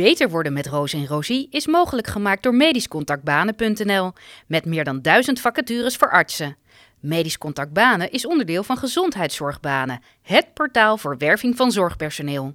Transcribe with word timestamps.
Beter 0.00 0.30
worden 0.30 0.52
met 0.52 0.66
Roos 0.66 0.92
en 0.92 1.06
Rosie 1.06 1.48
is 1.50 1.66
mogelijk 1.66 2.06
gemaakt 2.06 2.42
door 2.42 2.54
medischcontactbanen.nl 2.54 4.12
met 4.46 4.64
meer 4.64 4.84
dan 4.84 5.02
duizend 5.02 5.40
vacatures 5.40 5.96
voor 5.96 6.10
artsen. 6.10 6.56
Medisch 7.00 7.38
Contact 7.38 7.72
Banen 7.72 8.10
is 8.10 8.26
onderdeel 8.26 8.62
van 8.62 8.76
Gezondheidszorgbanen, 8.76 10.02
het 10.22 10.54
portaal 10.54 10.96
voor 10.96 11.16
werving 11.18 11.56
van 11.56 11.72
zorgpersoneel. 11.72 12.54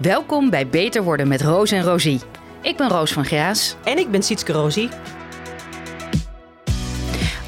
Welkom 0.00 0.50
bij 0.50 0.68
Beter 0.68 1.02
worden 1.02 1.28
met 1.28 1.42
Roos 1.42 1.70
en 1.70 1.82
Rosie. 1.82 2.20
Ik 2.62 2.76
ben 2.76 2.88
Roos 2.88 3.12
van 3.12 3.24
Graas. 3.24 3.76
En 3.84 3.98
ik 3.98 4.10
ben 4.10 4.22
Sietske 4.22 4.52
Rosie. 4.52 4.88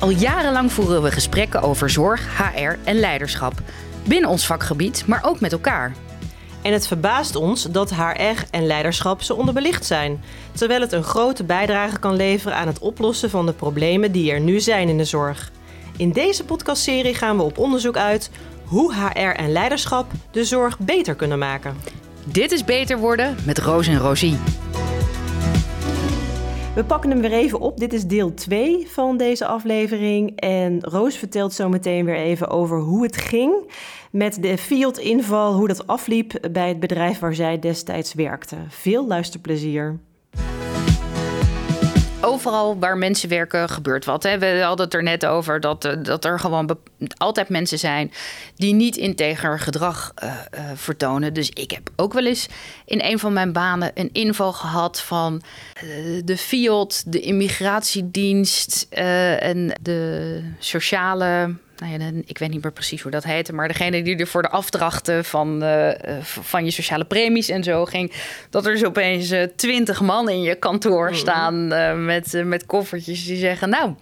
Al 0.00 0.10
jarenlang 0.10 0.72
voeren 0.72 1.02
we 1.02 1.10
gesprekken 1.10 1.62
over 1.62 1.90
zorg, 1.90 2.38
HR 2.38 2.76
en 2.84 3.00
leiderschap. 3.00 3.52
Binnen 4.04 4.30
ons 4.30 4.46
vakgebied, 4.46 5.06
maar 5.06 5.24
ook 5.24 5.40
met 5.40 5.52
elkaar. 5.52 6.05
En 6.66 6.72
het 6.72 6.86
verbaast 6.86 7.36
ons 7.36 7.62
dat 7.62 7.94
HR 7.94 8.42
en 8.50 8.66
leiderschap 8.66 9.22
zo 9.22 9.34
onderbelicht 9.34 9.84
zijn, 9.84 10.22
terwijl 10.52 10.80
het 10.80 10.92
een 10.92 11.02
grote 11.02 11.44
bijdrage 11.44 11.98
kan 11.98 12.16
leveren 12.16 12.56
aan 12.56 12.66
het 12.66 12.78
oplossen 12.78 13.30
van 13.30 13.46
de 13.46 13.52
problemen 13.52 14.12
die 14.12 14.32
er 14.32 14.40
nu 14.40 14.60
zijn 14.60 14.88
in 14.88 14.98
de 14.98 15.04
zorg. 15.04 15.50
In 15.96 16.12
deze 16.12 16.44
podcastserie 16.44 17.14
gaan 17.14 17.36
we 17.36 17.42
op 17.42 17.58
onderzoek 17.58 17.96
uit 17.96 18.30
hoe 18.64 18.94
HR 18.94 19.20
en 19.20 19.52
leiderschap 19.52 20.10
de 20.30 20.44
zorg 20.44 20.78
beter 20.78 21.14
kunnen 21.14 21.38
maken. 21.38 21.76
Dit 22.24 22.52
is 22.52 22.64
Beter 22.64 22.98
worden 22.98 23.36
met 23.44 23.58
Roos 23.58 23.86
en 23.86 23.98
Rosie. 23.98 24.38
We 26.76 26.84
pakken 26.84 27.10
hem 27.10 27.20
weer 27.20 27.32
even 27.32 27.60
op. 27.60 27.78
Dit 27.78 27.92
is 27.92 28.06
deel 28.06 28.34
2 28.34 28.88
van 28.88 29.16
deze 29.16 29.46
aflevering. 29.46 30.40
En 30.40 30.80
Roos 30.80 31.16
vertelt 31.16 31.52
zo 31.52 31.68
meteen 31.68 32.04
weer 32.04 32.16
even 32.16 32.48
over 32.48 32.78
hoe 32.80 33.02
het 33.02 33.16
ging 33.16 33.72
met 34.10 34.42
de 34.42 34.58
Fiat-inval, 34.58 35.54
hoe 35.54 35.68
dat 35.68 35.86
afliep 35.86 36.48
bij 36.52 36.68
het 36.68 36.80
bedrijf 36.80 37.18
waar 37.18 37.34
zij 37.34 37.58
destijds 37.58 38.14
werkte. 38.14 38.56
Veel 38.68 39.06
luisterplezier 39.06 39.98
overal 42.26 42.78
waar 42.78 42.98
mensen 42.98 43.28
werken 43.28 43.68
gebeurt 43.68 44.04
wat. 44.04 44.22
Hè. 44.22 44.38
We 44.38 44.60
hadden 44.60 44.84
het 44.84 44.94
er 44.94 45.02
net 45.02 45.26
over 45.26 45.60
dat, 45.60 45.84
eh, 45.84 45.92
dat 46.02 46.24
er 46.24 46.40
gewoon 46.40 46.78
altijd 47.16 47.48
mensen 47.48 47.78
zijn 47.78 48.12
die 48.54 48.74
niet 48.74 48.96
integer 48.96 49.60
gedrag 49.60 50.12
uh, 50.24 50.30
uh, 50.54 50.60
vertonen. 50.74 51.34
Dus 51.34 51.50
ik 51.50 51.70
heb 51.70 51.90
ook 51.96 52.12
wel 52.12 52.26
eens 52.26 52.48
in 52.84 53.00
een 53.02 53.18
van 53.18 53.32
mijn 53.32 53.52
banen 53.52 53.90
een 53.94 54.10
inval 54.12 54.52
gehad 54.52 55.00
van 55.00 55.42
de 56.24 56.36
FIOD, 56.36 57.12
de 57.12 57.20
immigratiedienst 57.20 58.86
en 58.90 59.78
de 59.80 60.40
sociale 60.58 61.54
nou 61.76 61.92
ja, 61.92 62.10
ik 62.24 62.38
weet 62.38 62.50
niet 62.50 62.62
meer 62.62 62.72
precies 62.72 63.02
hoe 63.02 63.10
dat 63.10 63.24
heette, 63.24 63.52
maar 63.52 63.68
degene 63.68 64.02
die 64.02 64.16
er 64.16 64.26
voor 64.26 64.42
de 64.42 64.48
afdrachten 64.48 65.24
van, 65.24 65.64
uh, 65.64 65.90
van 66.22 66.64
je 66.64 66.70
sociale 66.70 67.04
premies 67.04 67.48
en 67.48 67.64
zo 67.64 67.84
ging, 67.84 68.12
dat 68.50 68.66
er 68.66 68.72
dus 68.72 68.84
opeens 68.84 69.34
twintig 69.56 70.00
man 70.00 70.28
in 70.28 70.42
je 70.42 70.54
kantoor 70.54 71.06
mhm. 71.06 71.18
staan 71.18 71.72
uh, 71.72 71.94
met, 71.94 72.42
met 72.44 72.66
koffertjes 72.66 73.24
die 73.24 73.36
zeggen, 73.36 73.68
nou, 73.68 73.88
uh, 73.88 73.94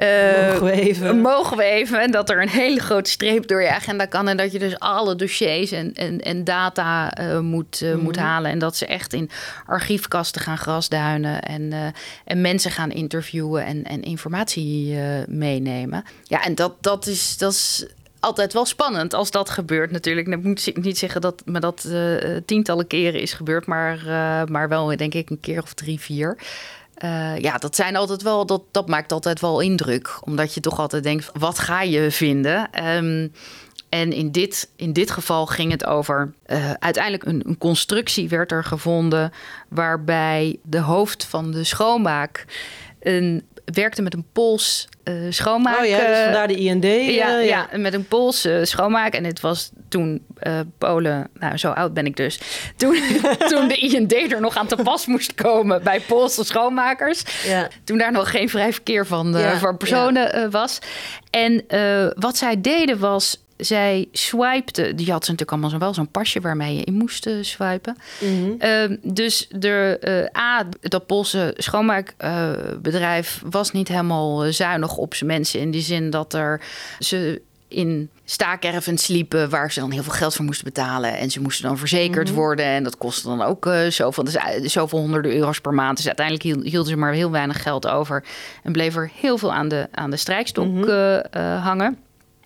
mogen 0.00 0.64
we 0.64 0.72
even? 0.72 1.20
Mogen 1.20 1.56
we 1.56 1.64
even. 1.64 2.00
En 2.00 2.10
dat 2.10 2.30
er 2.30 2.42
een 2.42 2.48
hele 2.48 2.80
grote 2.80 3.10
streep 3.10 3.46
door 3.46 3.62
je 3.62 3.70
agenda 3.70 4.04
kan. 4.04 4.28
En 4.28 4.36
dat 4.36 4.52
je 4.52 4.58
dus 4.58 4.78
alle 4.78 5.16
dossiers 5.16 5.72
en, 5.72 5.94
en, 5.94 6.20
en 6.20 6.44
data 6.44 7.18
uh, 7.20 7.38
moet, 7.38 7.80
uh, 7.80 7.94
moet 7.94 8.16
halen. 8.16 8.50
En 8.50 8.58
dat 8.58 8.76
ze 8.76 8.86
echt 8.86 9.12
in 9.12 9.30
archiefkasten 9.66 10.40
gaan 10.40 10.58
grasduinen. 10.58 11.42
En, 11.42 11.72
en 12.24 12.40
mensen 12.40 12.70
gaan 12.70 12.90
interviewen 12.90 13.64
en, 13.64 13.84
en 13.84 14.02
informatie 14.02 14.96
meenemen. 15.26 16.04
Ja, 16.24 16.44
en 16.44 16.54
dat, 16.54 16.72
dat, 16.80 17.06
is, 17.06 17.36
dat 17.36 17.52
is 17.52 17.86
altijd 18.20 18.52
wel 18.52 18.64
spannend 18.64 19.14
als 19.14 19.30
dat 19.30 19.50
gebeurt 19.50 19.90
natuurlijk. 19.90 20.28
Ik 20.28 20.42
moet 20.42 20.70
niet 20.74 20.98
zeggen 20.98 21.20
dat 21.20 21.42
me 21.44 21.60
dat 21.60 21.88
tientallen 22.44 22.86
keren 22.86 23.20
is 23.20 23.32
gebeurd. 23.32 23.66
Maar, 23.66 23.98
maar 24.50 24.68
wel 24.68 24.96
denk 24.96 25.14
ik 25.14 25.30
een 25.30 25.40
keer 25.40 25.62
of 25.62 25.74
drie, 25.74 26.00
vier. 26.00 26.36
Uh, 27.04 27.38
ja, 27.38 27.58
dat 27.58 27.76
zijn 27.76 27.96
altijd 27.96 28.22
wel, 28.22 28.46
dat, 28.46 28.62
dat 28.70 28.88
maakt 28.88 29.12
altijd 29.12 29.40
wel 29.40 29.60
indruk. 29.60 30.18
Omdat 30.24 30.54
je 30.54 30.60
toch 30.60 30.78
altijd 30.78 31.02
denkt, 31.02 31.30
wat 31.32 31.58
ga 31.58 31.82
je 31.82 32.10
vinden? 32.10 32.84
Um, 32.86 33.32
en 33.88 34.12
in 34.12 34.30
dit, 34.30 34.70
in 34.76 34.92
dit 34.92 35.10
geval 35.10 35.46
ging 35.46 35.70
het 35.70 35.86
over. 35.86 36.32
Uh, 36.46 36.70
uiteindelijk 36.72 37.24
een, 37.24 37.42
een, 37.46 37.58
constructie 37.58 38.28
werd 38.28 38.52
er 38.52 38.64
gevonden. 38.64 39.32
waarbij 39.68 40.58
de 40.62 40.80
hoofd 40.80 41.24
van 41.24 41.50
de 41.50 41.64
schoonmaak. 41.64 42.44
een 43.00 43.46
werkte 43.76 44.02
met 44.02 44.14
een 44.14 44.26
pols 44.32 44.88
uh, 45.04 45.14
schoonmaak. 45.30 45.78
Oh 45.78 45.86
ja, 45.86 46.06
dus 46.06 46.22
vandaar 46.22 46.48
de 46.48 46.54
IND. 46.54 46.84
Ja, 46.84 46.98
ja, 47.00 47.38
ja. 47.38 47.68
met 47.76 47.94
een 47.94 48.06
pols 48.06 48.46
uh, 48.46 48.64
schoonmaak. 48.64 49.14
En 49.14 49.24
het 49.24 49.40
was 49.40 49.70
toen 49.88 50.24
Polen, 50.78 51.28
nou 51.34 51.56
zo 51.56 51.70
oud 51.70 51.94
ben 51.94 52.06
ik 52.06 52.16
dus. 52.16 52.40
Toen, 52.76 53.02
toen 53.48 53.68
de 53.68 53.76
IND 53.76 54.12
er 54.12 54.40
nog 54.40 54.56
aan 54.56 54.66
te 54.66 54.76
pas 54.76 55.06
moest 55.06 55.34
komen 55.34 55.82
bij 55.82 56.00
Poolse 56.00 56.44
schoonmakers. 56.44 57.22
Ja. 57.44 57.68
Toen 57.84 57.98
daar 57.98 58.12
nog 58.12 58.30
geen 58.30 58.48
vrij 58.48 58.72
verkeer 58.72 59.06
van 59.06 59.36
voor 59.58 59.76
personen 59.76 60.50
was. 60.50 60.78
En 61.30 61.64
wat 62.14 62.36
zij 62.36 62.60
deden 62.60 62.98
was 62.98 63.38
zij 63.60 64.08
swipte. 64.12 64.94
Die 64.94 65.10
had 65.10 65.24
ze 65.24 65.30
natuurlijk 65.30 65.50
allemaal 65.50 65.70
zo 65.70 65.78
wel 65.78 65.94
zo'n 65.94 66.10
pasje 66.10 66.40
waarmee 66.40 66.76
je 66.76 66.84
in 66.84 66.94
moest 66.94 67.26
uh, 67.26 67.34
swipen. 67.40 67.96
Mhm. 68.20 68.52
Ehm, 68.58 68.96
dus 69.02 69.48
de 69.50 70.28
uh, 70.34 70.42
A, 70.42 70.66
dat 70.80 71.06
Poolse 71.06 71.54
schoonmaakbedrijf 71.56 73.42
was 73.50 73.72
niet 73.72 73.88
helemaal 73.88 74.52
zuinig 74.52 74.96
op 74.96 75.14
zijn 75.14 75.30
mensen. 75.30 75.60
In 75.60 75.70
die 75.70 75.82
zin 75.82 76.10
dat 76.10 76.34
er 76.34 76.60
ze 76.98 77.42
in 77.70 78.10
staakervens 78.24 79.04
sliepen 79.04 79.50
waar 79.50 79.72
ze 79.72 79.80
dan 79.80 79.90
heel 79.90 80.02
veel 80.02 80.12
geld 80.12 80.34
voor 80.34 80.44
moesten 80.44 80.64
betalen. 80.64 81.16
En 81.16 81.30
ze 81.30 81.40
moesten 81.40 81.64
dan 81.64 81.78
verzekerd 81.78 82.28
mhm. 82.28 82.36
worden. 82.36 82.64
En 82.64 82.84
dat 82.84 82.98
kostte 82.98 83.28
dan 83.28 83.42
ook 83.42 83.66
uh, 83.66 83.86
zoveel, 83.86 84.24
dus, 84.24 84.36
zoveel 84.62 84.98
honderden 84.98 85.36
euro's 85.36 85.60
per 85.60 85.74
maand. 85.74 85.96
Dus 85.96 86.06
uiteindelijk 86.06 86.66
hielden 86.66 86.90
ze 86.90 86.96
maar 86.96 87.12
heel 87.12 87.30
weinig 87.30 87.62
geld 87.62 87.86
over. 87.86 88.24
En 88.62 88.72
bleef 88.72 88.96
er 88.96 89.10
heel 89.20 89.38
veel 89.38 89.52
aan 89.52 89.68
de, 89.68 89.88
aan 89.90 90.10
de 90.10 90.16
strijkstok 90.16 90.66
mm 90.66 90.88
hangen. 91.62 91.98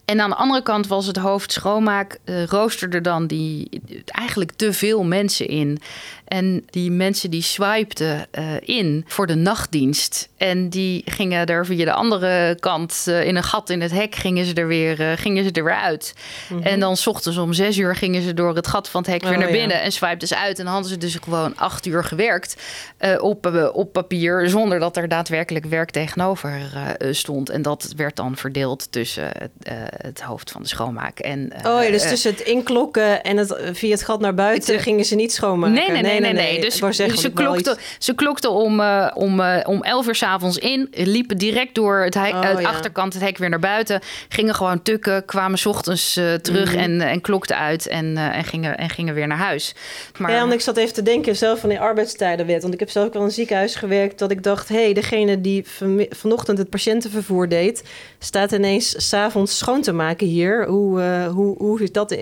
En 0.04 0.20
aan 0.20 0.30
de 0.30 0.36
andere 0.36 0.62
kant 0.62 0.86
was 0.86 1.06
het 1.06 1.16
hoofd 1.16 1.52
schoonmaak, 1.52 2.18
uh, 2.24 2.44
roosterde 2.44 3.00
dan 3.00 3.26
die 3.26 3.80
eigenlijk 4.04 4.52
te 4.52 4.72
veel 4.72 5.04
mensen 5.04 5.46
in. 5.46 5.80
En 6.24 6.64
die 6.70 6.90
mensen 6.90 7.30
die 7.30 7.42
swipten 7.42 8.26
uh, 8.38 8.44
in 8.60 9.04
voor 9.06 9.26
de 9.26 9.34
nachtdienst. 9.34 10.28
En 10.36 10.68
die 10.68 11.02
gingen 11.04 11.46
er 11.46 11.66
via 11.66 11.84
de 11.84 11.92
andere 11.92 12.56
kant 12.60 13.04
uh, 13.08 13.26
in 13.26 13.36
een 13.36 13.42
gat 13.42 13.70
in 13.70 13.80
het 13.80 13.90
hek 13.90 14.14
gingen 14.14 14.44
ze 14.44 14.54
er 14.54 14.66
weer, 14.66 15.00
uh, 15.00 15.12
gingen 15.16 15.44
ze 15.44 15.50
er 15.50 15.64
weer 15.64 15.74
uit. 15.74 16.14
Mm 16.48 16.56
-hmm. 16.56 16.66
En 16.66 16.80
dan 16.80 16.96
s 16.96 17.06
ochtends 17.06 17.38
om 17.38 17.52
zes 17.52 17.76
uur 17.76 17.96
gingen 17.96 18.22
ze 18.22 18.34
door 18.34 18.56
het 18.56 18.66
gat 18.66 18.88
van 18.88 19.00
het 19.02 19.10
hek 19.10 19.22
weer 19.22 19.32
oh, 19.32 19.38
naar 19.38 19.50
binnen. 19.50 19.76
Ja. 19.76 19.82
En 19.82 19.92
swipten 19.92 20.28
ze 20.28 20.36
uit. 20.36 20.58
En 20.58 20.64
dan 20.64 20.72
hadden 20.72 20.90
ze 20.90 20.98
dus 20.98 21.16
gewoon 21.22 21.56
acht 21.56 21.86
uur 21.86 22.04
gewerkt 22.04 22.56
op, 23.18 23.70
op 23.72 23.92
papier. 23.92 24.48
Zonder 24.48 24.78
dat 24.78 24.96
er 24.96 25.08
daadwerkelijk 25.08 25.64
werk 25.64 25.90
tegenover 25.90 26.60
stond. 27.10 27.50
En 27.50 27.62
dat 27.62 27.92
werd 27.96 28.16
dan 28.16 28.36
verdeeld 28.36 28.92
tussen 28.92 29.30
het 29.96 30.20
hoofd 30.20 30.50
van 30.50 30.62
de 30.62 30.68
schoonmaak. 30.68 31.18
En, 31.18 31.52
oh 31.66 31.82
ja, 31.82 31.90
dus 31.90 32.08
tussen 32.08 32.30
het 32.30 32.40
inklokken 32.40 33.22
en 33.22 33.36
het 33.36 33.56
via 33.72 33.90
het 33.90 34.04
gat 34.04 34.20
naar 34.20 34.34
buiten 34.34 34.80
gingen 34.80 35.04
ze 35.04 35.14
niet 35.14 35.32
schoonmaken. 35.32 35.74
Nee, 35.74 35.90
nee, 35.90 36.02
nee. 36.02 36.13
nee, 36.13 36.13
nee, 36.20 36.32
nee. 36.32 36.60
Dus, 36.60 36.76
zeggen, 36.76 37.18
ze, 37.18 37.32
klokte, 37.32 37.76
ze 37.98 38.14
klokte 38.14 38.50
om, 38.50 38.80
uh, 38.80 39.10
om, 39.14 39.40
uh, 39.40 39.56
om 39.64 39.82
11 39.82 40.06
uur 40.06 40.14
s'avonds 40.14 40.58
in, 40.58 40.88
liepen 40.92 41.38
direct 41.38 41.74
door 41.74 41.98
het, 41.98 42.14
hek, 42.14 42.32
oh, 42.32 42.42
het 42.42 42.60
ja. 42.60 42.68
achterkant 42.68 43.12
het 43.12 43.22
hek 43.22 43.38
weer 43.38 43.48
naar 43.48 43.58
buiten, 43.58 44.00
gingen 44.28 44.54
gewoon 44.54 44.82
tukken, 44.82 45.24
kwamen 45.24 45.58
s 45.58 45.66
ochtends 45.66 46.16
uh, 46.16 46.34
terug 46.34 46.72
mm 46.72 46.80
-hmm. 46.80 47.00
en, 47.00 47.00
en 47.00 47.20
klokten 47.20 47.56
uit 47.56 47.86
en, 47.86 48.16
en, 48.16 48.44
gingen, 48.44 48.76
en 48.76 48.90
gingen 48.90 49.14
weer 49.14 49.26
naar 49.26 49.38
huis. 49.38 49.74
Maar, 50.18 50.30
ja, 50.30 50.40
want 50.40 50.52
ik 50.52 50.60
zat 50.60 50.76
even 50.76 50.94
te 50.94 51.02
denken 51.02 51.36
zelf 51.36 51.60
van 51.60 51.68
die 51.68 51.80
arbeidstijdenwet, 51.80 52.62
want 52.62 52.74
ik 52.74 52.80
heb 52.80 52.90
zelf 52.90 53.06
ook 53.06 53.12
wel 53.12 53.22
in 53.22 53.28
een 53.28 53.34
ziekenhuis 53.34 53.74
gewerkt, 53.74 54.18
dat 54.18 54.30
ik 54.30 54.42
dacht, 54.42 54.68
hé, 54.68 54.82
hey, 54.82 54.92
degene 54.92 55.40
die 55.40 55.64
van, 55.66 56.06
vanochtend 56.10 56.58
het 56.58 56.70
patiëntenvervoer 56.70 57.48
deed, 57.48 57.84
staat 58.18 58.52
ineens 58.52 59.08
s'avonds 59.08 59.58
schoon 59.58 59.82
te 59.82 59.92
maken 59.92 60.26
hier. 60.26 60.66
Hoe, 60.66 61.00
hoe, 61.32 61.56
hoe, 61.58 61.82
is 61.82 61.92
dat, 61.92 62.16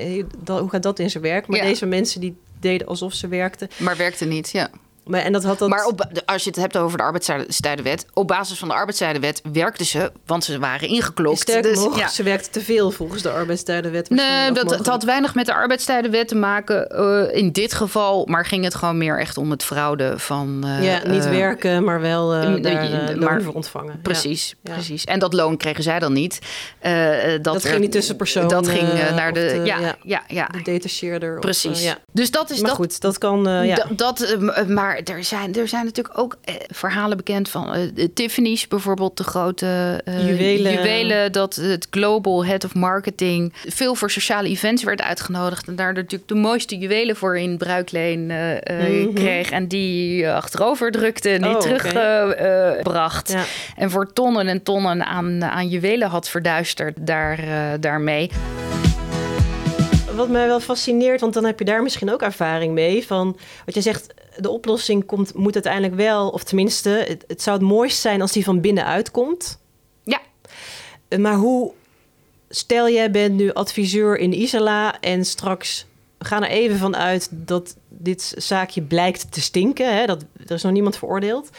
hoe 0.47 0.69
gaat 0.71 0.83
dat 0.83 0.99
in 0.99 1.11
zijn 1.11 1.23
werk? 1.23 1.47
Maar 1.47 1.59
ja. 1.59 1.65
deze 1.65 1.87
mensen 1.87 2.21
die 2.21 2.37
deden 2.63 2.87
alsof 2.87 3.15
ze 3.15 3.29
werkten. 3.29 3.69
Maar 3.79 3.97
werkte 3.97 4.25
niet, 4.25 4.51
ja. 4.51 4.71
Maar, 5.05 5.21
en 5.21 5.33
dat 5.33 5.45
had 5.45 5.59
dat... 5.59 5.69
maar 5.69 5.85
op, 5.85 6.23
als 6.25 6.45
je 6.45 6.51
het 6.51 6.59
hebt 6.59 6.77
over 6.77 6.99
de 6.99 7.05
arbeidstijdenwet, 7.05 8.07
op 8.13 8.29
basis 8.29 8.59
van 8.59 8.69
de 8.69 8.75
arbeidstijdenwet 8.75 9.43
werkten 9.53 9.87
ze, 9.87 10.13
want 10.27 10.45
ze 10.45 10.59
waren 10.59 10.89
ingeklokt. 10.89 11.41
Sterker 11.41 11.71
dus, 11.71 11.85
nog, 11.85 11.99
ja. 11.99 12.09
ze 12.09 12.23
werkten 12.23 12.53
te 12.53 12.61
veel 12.61 12.91
volgens 12.91 13.23
de 13.23 13.31
arbeidstijdenwet. 13.31 14.11
Nee, 14.11 14.53
dat, 14.53 14.71
het 14.71 14.87
had 14.87 15.03
weinig 15.03 15.35
met 15.35 15.47
de 15.47 15.55
arbeidstijdenwet 15.55 16.29
te 16.29 16.35
maken 16.35 17.01
uh, 17.01 17.37
in 17.37 17.53
dit 17.53 17.75
geval, 17.75 18.27
maar 18.27 18.47
ging 18.47 18.65
het 18.65 18.75
gewoon 18.75 18.99
meer 18.99 19.19
echt 19.19 19.37
om 19.37 19.51
het 19.51 19.65
fraude 19.65 20.19
van. 20.19 20.63
Uh, 20.65 20.85
ja, 20.85 21.01
niet 21.09 21.25
uh, 21.25 21.31
werken, 21.31 21.85
maar 21.85 22.01
wel 22.01 22.29
daar, 22.61 23.19
maar, 23.19 23.43
voor 23.43 23.55
ontvangen. 23.55 24.01
Precies, 24.03 24.55
ja. 24.63 24.73
precies. 24.73 25.05
En 25.05 25.19
dat 25.19 25.33
loon 25.33 25.57
kregen 25.57 25.83
zij 25.83 25.99
dan 25.99 26.13
niet. 26.13 26.39
dat, 26.81 27.45
dat 27.45 27.65
ging 27.65 27.81
niet 27.81 27.93
tussen 27.93 28.17
personen. 28.17 28.49
Dat 28.49 28.69
ging 28.69 28.89
naar 29.15 29.33
de, 29.33 29.41
de, 29.41 29.61
ja, 29.65 29.97
ja, 30.03 30.23
ja, 30.27 30.47
de 30.47 30.63
detacheerder. 30.63 31.39
Precies. 31.39 31.85
Of, 31.87 31.99
dus 32.13 32.31
dat 32.31 32.51
is 32.51 32.61
maar 32.61 32.69
dat. 32.69 32.79
goed, 32.79 33.01
dat 33.01 33.19
kan. 33.19 33.43
ja. 33.65 33.87
dat, 33.91 34.37
maar 34.69 34.92
maar 34.93 35.17
er 35.17 35.25
zijn, 35.25 35.55
er 35.55 35.69
zijn 35.69 35.85
natuurlijk 35.85 36.19
ook 36.19 36.37
eh, 36.45 36.55
verhalen 36.69 37.17
bekend 37.17 37.49
van 37.49 37.77
uh, 37.77 38.07
Tiffany's 38.15 38.69
bijvoorbeeld, 38.69 39.17
de 39.17 39.25
grote 39.25 40.01
uh, 40.05 40.27
juwelen. 40.29 40.73
juwelen. 40.73 41.33
Dat 41.33 41.55
het 41.55 41.87
Global 41.91 42.45
Head 42.45 42.65
of 42.65 42.75
Marketing 42.75 43.53
veel 43.55 43.95
voor 43.95 44.11
sociale 44.11 44.49
events 44.49 44.83
werd 44.83 45.03
uitgenodigd. 45.03 45.69
En 45.69 45.77
daar 45.77 45.93
natuurlijk 45.93 46.29
de 46.29 46.35
mooiste 46.35 46.79
juwelen 46.79 47.17
voor 47.17 47.39
in 47.39 47.57
bruikleen 47.57 48.27
mm 48.27 49.15
kreeg. 49.15 49.51
En 49.51 49.69
die 49.69 50.31
achterover 50.31 50.91
drukte, 50.91 51.29
niet 51.29 51.45
oh, 51.45 51.61
terugbracht. 51.61 53.31
Okay. 53.31 53.43
Ja. 53.43 53.47
En 53.77 53.91
voor 53.91 54.13
tonnen 54.13 54.49
en 54.49 54.63
tonnen 54.63 55.05
aan, 55.05 55.45
aan 55.45 55.69
juwelen 55.69 56.09
had 56.09 56.29
verduisterd 56.29 57.07
daar, 57.07 57.39
daarmee 57.81 58.31
wat 60.17 60.29
mij 60.29 60.47
wel 60.47 60.61
fascineert, 60.61 61.21
want 61.21 61.35
dan 61.35 61.45
heb 61.45 61.59
je 61.59 61.65
daar 61.65 61.83
misschien 61.83 62.13
ook 62.13 62.23
ervaring 62.23 62.73
mee. 62.73 63.07
Van 63.07 63.37
wat 63.65 63.75
je 63.75 63.81
zegt, 63.81 64.15
de 64.37 64.51
oplossing 64.51 65.07
komt, 65.07 65.35
moet 65.35 65.55
uiteindelijk 65.55 65.95
wel, 65.95 66.29
of 66.29 66.45
tenminste, 66.45 66.89
het, 66.89 67.25
het 67.27 67.43
zou 67.43 67.59
het 67.59 67.67
mooist 67.67 67.99
zijn 67.99 68.21
als 68.21 68.33
die 68.33 68.45
van 68.45 68.61
binnenuit 68.61 69.11
komt. 69.11 69.59
Ja. 70.03 70.21
Maar 71.19 71.37
hoe, 71.37 71.73
stel 72.49 72.89
jij 72.89 73.11
bent 73.11 73.35
nu 73.35 73.53
adviseur 73.53 74.19
in 74.19 74.33
Isala 74.33 75.01
en 75.01 75.25
straks 75.25 75.87
we 76.23 76.29
gaan 76.29 76.43
er 76.43 76.51
even 76.51 76.79
van 76.79 76.97
uit 76.97 77.29
dat 77.31 77.77
dit 77.89 78.35
zaakje 78.37 78.83
blijkt 78.83 79.33
te 79.33 79.41
stinken. 79.41 79.97
Hè? 79.97 80.07
Dat, 80.07 80.25
er 80.47 80.55
is 80.55 80.63
nog 80.63 80.73
niemand 80.73 80.97
veroordeeld. 80.97 81.51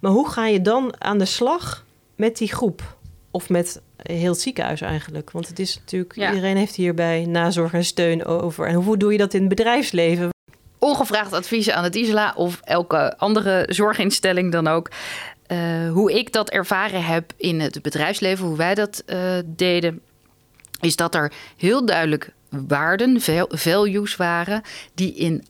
Maar 0.00 0.10
hoe 0.10 0.30
ga 0.30 0.46
je 0.46 0.62
dan 0.62 0.94
aan 0.98 1.18
de 1.18 1.24
slag 1.24 1.84
met 2.16 2.36
die 2.36 2.52
groep? 2.52 2.96
Of 3.30 3.48
met 3.48 3.80
heel 3.96 4.30
het 4.30 4.40
ziekenhuis 4.40 4.80
eigenlijk. 4.80 5.30
Want 5.30 5.48
het 5.48 5.58
is 5.58 5.76
natuurlijk, 5.76 6.16
iedereen 6.16 6.56
heeft 6.56 6.74
hierbij 6.74 7.24
nazorg 7.24 7.72
en 7.72 7.84
steun 7.84 8.24
over. 8.24 8.66
En 8.66 8.74
hoe 8.74 8.96
doe 8.96 9.12
je 9.12 9.18
dat 9.18 9.34
in 9.34 9.40
het 9.40 9.48
bedrijfsleven? 9.48 10.28
Ongevraagd 10.80 11.32
advies 11.32 11.70
aan 11.70 11.84
het 11.84 11.94
ISLA 11.94 12.32
of 12.36 12.60
elke 12.64 13.16
andere 13.18 13.64
zorginstelling 13.68 14.52
dan 14.52 14.68
ook. 14.68 14.90
Uh, 15.48 15.90
hoe 15.92 16.18
ik 16.18 16.32
dat 16.32 16.50
ervaren 16.50 17.04
heb 17.04 17.32
in 17.36 17.60
het 17.60 17.82
bedrijfsleven, 17.82 18.46
hoe 18.46 18.56
wij 18.56 18.74
dat 18.74 19.02
uh, 19.06 19.18
deden, 19.46 20.00
is 20.80 20.96
dat 20.96 21.14
er 21.14 21.32
heel 21.56 21.86
duidelijk 21.86 22.32
waarden, 22.50 23.20
values 23.50 24.16
waren, 24.16 24.62
die 24.94 25.14
in 25.14 25.44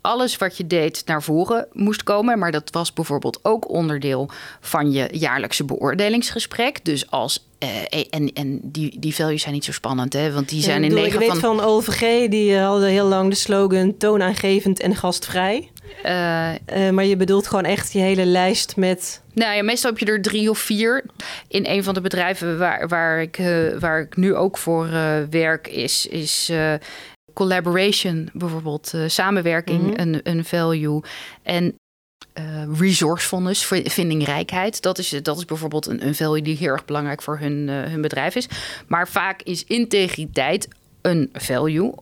alles 0.00 0.36
wat 0.36 0.56
je 0.56 0.66
deed 0.66 1.02
naar 1.06 1.22
voren 1.22 1.66
moest 1.72 2.02
komen. 2.02 2.38
Maar 2.38 2.52
dat 2.52 2.70
was 2.70 2.92
bijvoorbeeld 2.92 3.38
ook 3.42 3.68
onderdeel 3.70 4.30
van 4.60 4.92
je 4.92 5.08
jaarlijkse 5.12 5.64
beoordelingsgesprek. 5.64 6.84
Dus 6.84 7.10
als. 7.10 7.48
Uh, 7.58 7.68
en 8.10 8.32
en 8.32 8.60
die, 8.62 8.98
die 8.98 9.14
values 9.14 9.42
zijn 9.42 9.54
niet 9.54 9.64
zo 9.64 9.72
spannend, 9.72 10.12
hè? 10.12 10.32
Want 10.32 10.48
die 10.48 10.62
zijn 10.62 10.84
in 10.84 10.94
negen 10.94 11.12
van... 11.12 11.22
Ik 11.22 11.28
weet 11.32 11.40
van 11.40 11.60
OVG, 11.60 12.28
die 12.28 12.52
uh, 12.52 12.66
hadden 12.66 12.88
heel 12.88 13.06
lang 13.06 13.30
de 13.30 13.36
slogan... 13.36 13.96
toonaangevend 13.96 14.80
en 14.80 14.96
gastvrij. 14.96 15.70
Uh, 15.98 16.90
maar 16.90 17.04
je 17.04 17.16
bedoelt 17.16 17.46
gewoon 17.46 17.64
echt 17.64 17.92
je 17.92 17.98
hele 17.98 18.24
lijst 18.24 18.76
met... 18.76 19.22
Nou 19.32 19.54
ja, 19.54 19.62
meestal 19.62 19.90
heb 19.90 19.98
je 19.98 20.06
er 20.06 20.22
drie 20.22 20.50
of 20.50 20.58
vier. 20.58 21.04
In 21.48 21.66
een 21.66 21.84
van 21.84 21.94
de 21.94 22.00
bedrijven 22.00 22.58
waar, 22.58 22.88
waar, 22.88 23.20
ik, 23.20 23.40
waar 23.78 24.00
ik 24.00 24.16
nu 24.16 24.34
ook 24.34 24.58
voor 24.58 24.88
werk... 25.30 25.68
is, 25.68 26.06
is 26.06 26.52
collaboration, 27.32 28.30
bijvoorbeeld 28.32 28.92
uh, 28.94 29.02
samenwerking, 29.06 29.82
mhm. 29.82 30.00
een, 30.00 30.20
een 30.22 30.44
value. 30.44 31.02
En 31.42 31.74
uh, 32.38 32.78
resourcefulness, 32.78 33.66
vindingrijkheid. 33.84 34.82
Dat 34.82 34.98
is, 34.98 35.08
dat 35.22 35.38
is 35.38 35.44
bijvoorbeeld 35.44 35.86
een, 35.86 36.06
een 36.06 36.14
value 36.14 36.42
die 36.42 36.56
heel 36.56 36.68
erg 36.68 36.84
belangrijk 36.84 37.22
voor 37.22 37.38
hun, 37.38 37.68
uh, 37.68 37.82
hun 37.82 38.00
bedrijf 38.00 38.34
is. 38.34 38.48
Maar 38.86 39.08
vaak 39.08 39.42
is 39.42 39.64
integriteit 39.64 40.68
een 41.00 41.30
value 41.32 41.94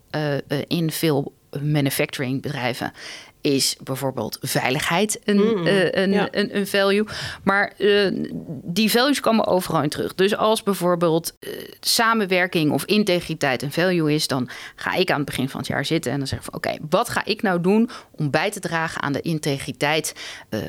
in 0.66 0.90
veel 0.90 1.32
manufacturing 1.62 2.42
bedrijven 2.42 2.92
is 3.40 3.76
bijvoorbeeld 3.82 4.38
veiligheid 4.40 5.20
een, 5.24 5.36
mm, 5.36 5.66
uh, 5.66 5.84
een, 5.84 6.38
een, 6.38 6.56
een, 6.56 6.66
value. 6.66 7.06
Maar 7.42 7.72
uh, 7.78 8.10
die 8.62 8.90
values 8.90 9.20
komen 9.20 9.46
overal 9.46 9.82
in 9.82 9.88
terug. 9.88 10.14
Dus 10.14 10.36
als 10.36 10.62
bijvoorbeeld 10.62 11.36
uh, 11.40 11.50
samenwerking 11.80 12.72
of 12.72 12.84
integriteit 12.84 13.62
een 13.62 13.72
value 13.72 14.14
is, 14.14 14.26
dan 14.26 14.48
ga 14.74 14.94
ik 14.94 15.10
aan 15.10 15.16
het 15.16 15.26
begin 15.26 15.48
van 15.48 15.60
het 15.60 15.68
jaar 15.68 15.84
zitten 15.84 16.12
en 16.12 16.18
dan 16.18 16.26
zeg 16.26 16.38
ik 16.38 16.44
van 16.44 16.54
oké, 16.54 16.76
wat 16.88 17.08
ga 17.08 17.24
ik 17.24 17.42
nou 17.42 17.60
doen 17.60 17.90
om 18.10 18.30
bij 18.30 18.50
te 18.50 18.60
dragen 18.60 19.02
aan 19.02 19.12
de 19.12 19.20
integriteit 19.20 20.14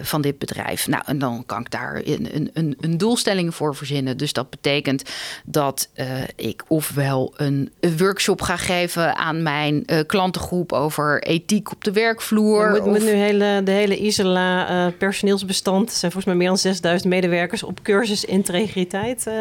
van 0.01 0.21
dit 0.21 0.37
bedrijf? 0.37 0.87
Nou, 0.87 1.03
en 1.05 1.19
dan 1.19 1.43
kan 1.45 1.61
ik 1.61 1.71
daar 1.71 2.01
een, 2.05 2.49
een, 2.53 2.77
een 2.79 2.97
doelstelling 2.97 3.55
voor 3.55 3.75
verzinnen. 3.75 4.17
Dus 4.17 4.33
dat 4.33 4.49
betekent 4.49 5.03
dat 5.45 5.89
ik 6.35 6.63
ofwel 6.67 7.33
een 7.37 7.71
workshop 7.97 8.41
ga 8.41 8.57
geven 8.57 9.15
aan 9.15 9.43
mijn 9.43 9.85
klantengroep 10.05 10.73
over 10.73 11.23
ethiek 11.23 11.71
op 11.71 11.83
de 11.83 11.91
werkvloer 11.91 12.58
moet, 12.67 12.85
moet 12.85 13.03
nu 13.03 13.09
hele, 13.09 13.61
de 13.63 13.71
hele 13.71 13.97
Isla 13.97 14.69
uh, 14.85 14.93
personeelsbestand, 14.97 15.91
zijn 15.91 16.11
volgens 16.11 16.25
mij 16.25 16.35
meer 16.35 16.47
dan 16.47 16.57
6000 16.57 17.09
medewerkers 17.09 17.63
op 17.63 17.83
cursus 17.83 18.25
integriteit. 18.25 19.25
Uh, 19.27 19.33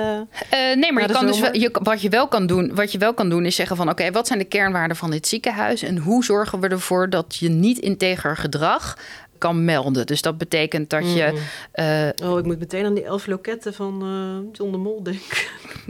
nee, 0.75 0.93
maar 0.93 1.03
je 1.03 1.13
kan 1.13 1.27
dus 1.27 1.39
je, 1.53 1.79
wat, 1.83 2.03
je 2.03 2.09
wel 2.09 2.29
kan 2.29 2.47
doen, 2.47 2.75
wat 2.75 2.93
je 2.93 2.99
wel 2.99 3.15
kan 3.15 3.29
doen 3.29 3.45
is 3.45 3.57
zeggen 3.57 3.77
van 3.77 3.89
oké, 3.89 4.11
wat 4.11 4.27
zijn 4.27 4.39
de 4.39 4.45
kernwaarden 4.45 4.97
van 4.97 5.11
dit 5.11 5.27
ziekenhuis 5.27 5.83
en 5.83 5.99
hoe 5.99 6.25
zorgen 6.25 6.61
we 6.61 6.69
ervoor 6.69 7.11
dat 7.11 7.37
je 7.37 7.49
niet 7.49 7.79
integer 7.79 8.37
gedrag 8.37 8.97
kan 9.39 9.65
melden. 9.65 10.07
Dus 10.07 10.23
dat 10.23 10.39
betekent 10.39 10.91
dat 10.91 11.13
je. 11.13 11.43
Uh, 11.75 12.31
oh, 12.31 12.39
ik 12.39 12.45
moet 12.45 12.59
meteen 12.59 12.85
aan 12.85 12.95
die 12.95 13.05
elf 13.05 13.27
loketten 13.27 13.75
van 13.75 14.03
uh, 14.03 14.53
John 14.53 14.71
de 14.71 14.77
Mol 14.77 15.03
denken. 15.03 15.39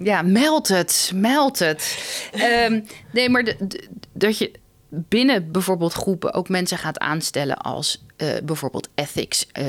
Ja, 0.03 0.23
meld 0.23 0.69
het, 0.69 1.13
meld 1.15 1.59
het. 1.59 1.99
um, 2.69 2.85
nee, 3.13 3.29
maar 3.29 3.55
dat 4.13 4.39
je 4.39 4.51
binnen 4.89 5.53
bijvoorbeeld 5.53 5.93
groepen 5.93 6.35
ook 6.35 6.49
mensen 6.49 6.79
gaat 6.79 6.99
aanstellen 6.99 7.57
als 7.57 8.05
uh, 8.23 8.29
bijvoorbeeld 8.45 8.89
ethics, 8.95 9.47
uh, 9.61 9.65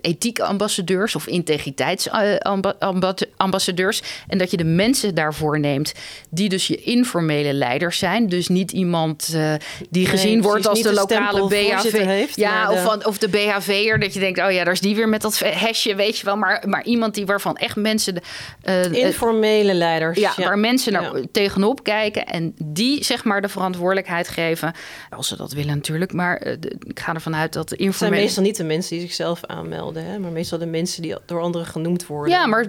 ethiek 0.00 0.40
ambassadeurs 0.40 1.14
of 1.14 1.26
integriteitsambassadeurs. 1.26 4.02
en 4.28 4.38
dat 4.38 4.50
je 4.50 4.56
de 4.56 4.64
mensen 4.64 5.14
daarvoor 5.14 5.60
neemt 5.60 5.92
die 6.30 6.48
dus 6.48 6.66
je 6.66 6.76
informele 6.76 7.52
leiders 7.52 7.98
zijn. 7.98 8.28
Dus 8.28 8.48
niet 8.48 8.72
iemand 8.72 9.30
uh, 9.34 9.54
die 9.90 10.06
gezien 10.06 10.42
wordt 10.42 10.66
als 10.66 10.82
de, 10.82 10.92
lokale 10.92 11.46
BHV. 11.46 12.04
Heeft, 12.04 12.36
ja, 12.36 12.70
of, 12.70 12.82
van, 12.82 13.06
of 13.06 13.18
de 13.18 13.28
BHV'er. 13.28 14.00
Dat 14.00 14.14
je 14.14 14.20
denkt, 14.20 14.38
oh 14.38 14.50
ja, 14.50 14.64
daar 14.64 14.72
is 14.72 14.80
die 14.80 14.96
weer 14.96 15.08
met 15.08 15.22
dat 15.22 15.38
hesje, 15.38 15.94
weet 15.94 16.18
je 16.18 16.24
wel. 16.24 16.36
Maar, 16.36 16.64
maar 16.66 16.84
iemand 16.84 17.14
die 17.14 17.26
waarvan 17.26 17.56
echt 17.56 17.76
mensen... 17.76 18.14
De, 18.14 18.22
informele 18.92 19.74
leiders. 19.74 20.18
Ja, 20.18 20.32
waar 20.36 20.58
mensen 20.58 20.92
naar 20.92 21.12
tegenop 21.32 21.82
kijken 21.82 22.26
en 22.26 22.54
die 22.64 23.04
zeg 23.04 23.24
maar 23.24 23.42
de 23.42 23.48
verantwoordelijkheid 23.48 24.28
geven. 24.28 24.72
Als 25.10 25.28
ze 25.28 25.36
dat 25.36 25.52
willen 25.52 25.74
natuurlijk. 25.74 26.12
Maar 26.12 26.46
ik 26.86 27.00
ga 27.00 27.14
ervan 27.14 27.36
uit 27.36 27.52
dat 27.52 27.77
het 27.86 27.96
zijn 27.96 28.10
meestal 28.10 28.42
niet 28.42 28.56
de 28.56 28.64
mensen 28.64 28.90
die 28.90 29.06
zichzelf 29.06 29.44
aanmelden, 29.44 30.04
hè? 30.04 30.18
maar 30.18 30.30
meestal 30.30 30.58
de 30.58 30.66
mensen 30.66 31.02
die 31.02 31.14
door 31.26 31.40
anderen 31.40 31.66
genoemd 31.66 32.06
worden. 32.06 32.32
Ja, 32.32 32.46
maar, 32.46 32.66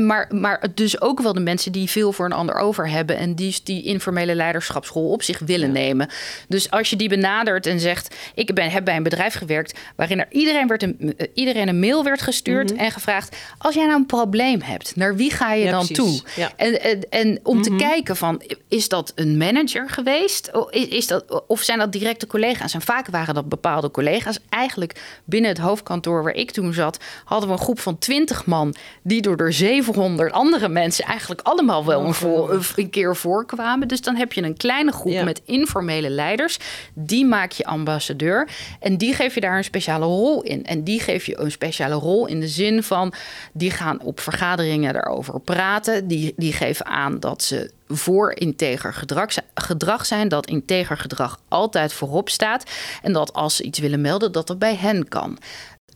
maar, 0.00 0.28
maar 0.34 0.66
dus 0.74 1.00
ook 1.00 1.20
wel 1.20 1.32
de 1.32 1.40
mensen 1.40 1.72
die 1.72 1.90
veel 1.90 2.12
voor 2.12 2.24
een 2.24 2.32
ander 2.32 2.54
over 2.54 2.90
hebben 2.90 3.16
en 3.16 3.34
die 3.34 3.60
die 3.64 3.82
informele 3.82 4.34
leiderschapsschool 4.34 5.10
op 5.10 5.22
zich 5.22 5.38
willen 5.38 5.72
nemen. 5.72 6.08
Dus 6.48 6.70
als 6.70 6.90
je 6.90 6.96
die 6.96 7.08
benadert 7.08 7.66
en 7.66 7.80
zegt: 7.80 8.14
Ik 8.34 8.54
ben, 8.54 8.70
heb 8.70 8.84
bij 8.84 8.96
een 8.96 9.02
bedrijf 9.02 9.34
gewerkt 9.34 9.78
waarin 9.96 10.18
er 10.18 10.26
iedereen, 10.30 10.66
werd 10.66 10.82
een, 10.82 11.14
eh, 11.16 11.26
iedereen 11.34 11.68
een 11.68 11.80
mail 11.80 12.04
werd 12.04 12.22
gestuurd 12.22 12.72
mhm. 12.72 12.80
en 12.80 12.90
gevraagd: 12.90 13.36
Als 13.58 13.74
jij 13.74 13.86
nou 13.86 13.98
een 13.98 14.06
probleem 14.06 14.62
hebt, 14.62 14.96
naar 14.96 15.16
wie 15.16 15.30
ga 15.30 15.52
je 15.52 15.70
dan 15.70 15.86
toe? 15.86 16.20
En, 16.56 16.82
en, 16.82 17.10
en, 17.10 17.40
om 17.42 17.62
te 17.62 17.70
mhm. 17.70 17.78
kijken 17.78 18.16
van 18.16 18.42
is 18.68 18.88
dat 18.88 19.12
een 19.14 19.36
manager 19.36 19.90
geweest? 19.90 20.50
Is, 20.70 20.86
is 20.86 21.06
dat, 21.06 21.44
of 21.46 21.62
zijn 21.62 21.78
dat 21.78 21.92
directe 21.92 22.26
collega's? 22.26 22.74
En 22.74 22.82
vaak 22.82 23.06
waren 23.06 23.34
dat 23.34 23.48
bepaalde 23.48 23.90
collega's 23.90 24.38
eigenlijk 24.52 25.20
binnen 25.24 25.50
het 25.50 25.58
hoofdkantoor 25.58 26.22
waar 26.22 26.34
ik 26.34 26.50
toen 26.50 26.72
zat, 26.72 26.98
hadden 27.24 27.48
we 27.48 27.54
een 27.54 27.60
groep 27.60 27.80
van 27.80 27.98
20 27.98 28.46
man 28.46 28.74
die 29.02 29.22
door 29.22 29.36
de 29.36 29.52
700 29.52 30.32
andere 30.32 30.68
mensen 30.68 31.04
eigenlijk 31.04 31.40
allemaal 31.40 31.84
wel 31.84 32.04
een, 32.04 32.14
voor, 32.14 32.62
een 32.76 32.90
keer 32.90 33.16
voorkwamen. 33.16 33.88
Dus 33.88 34.00
dan 34.00 34.16
heb 34.16 34.32
je 34.32 34.42
een 34.42 34.56
kleine 34.56 34.92
groep 34.92 35.22
met 35.22 35.42
informele 35.44 36.10
leiders. 36.10 36.58
Die 36.94 37.26
maak 37.26 37.52
je 37.52 37.64
ambassadeur 37.64 38.48
en 38.80 38.96
die 38.96 39.14
geef 39.14 39.34
je 39.34 39.40
daar 39.40 39.56
een 39.56 39.64
speciale 39.64 40.04
rol 40.04 40.42
in. 40.42 40.64
En 40.64 40.84
die 40.84 41.00
geef 41.00 41.26
je 41.26 41.40
een 41.40 41.50
speciale 41.50 41.94
rol 41.94 42.26
in 42.26 42.40
de 42.40 42.48
zin 42.48 42.82
van 42.82 43.12
die 43.52 43.70
gaan 43.70 44.00
op 44.00 44.20
vergaderingen 44.20 44.92
daarover 44.92 45.40
praten. 45.40 46.06
Die, 46.06 46.32
die 46.36 46.52
geven 46.52 46.86
aan 46.86 47.20
dat 47.20 47.42
ze 47.42 47.70
voor 47.88 48.32
integer 48.34 48.94
gedrag, 48.94 49.28
gedrag 49.54 50.06
zijn. 50.06 50.28
Dat 50.28 50.46
integer 50.46 50.96
gedrag 50.96 51.40
altijd 51.48 51.92
voorop 51.92 52.28
staat. 52.28 52.70
En 53.02 53.12
dat 53.12 53.32
als 53.32 53.56
ze 53.56 53.62
iets 53.62 53.78
willen 53.78 54.00
melden, 54.00 54.32
dat 54.32 54.46
dat 54.46 54.58
bij 54.58 54.76
hen 54.76 55.08
kan 55.08 55.38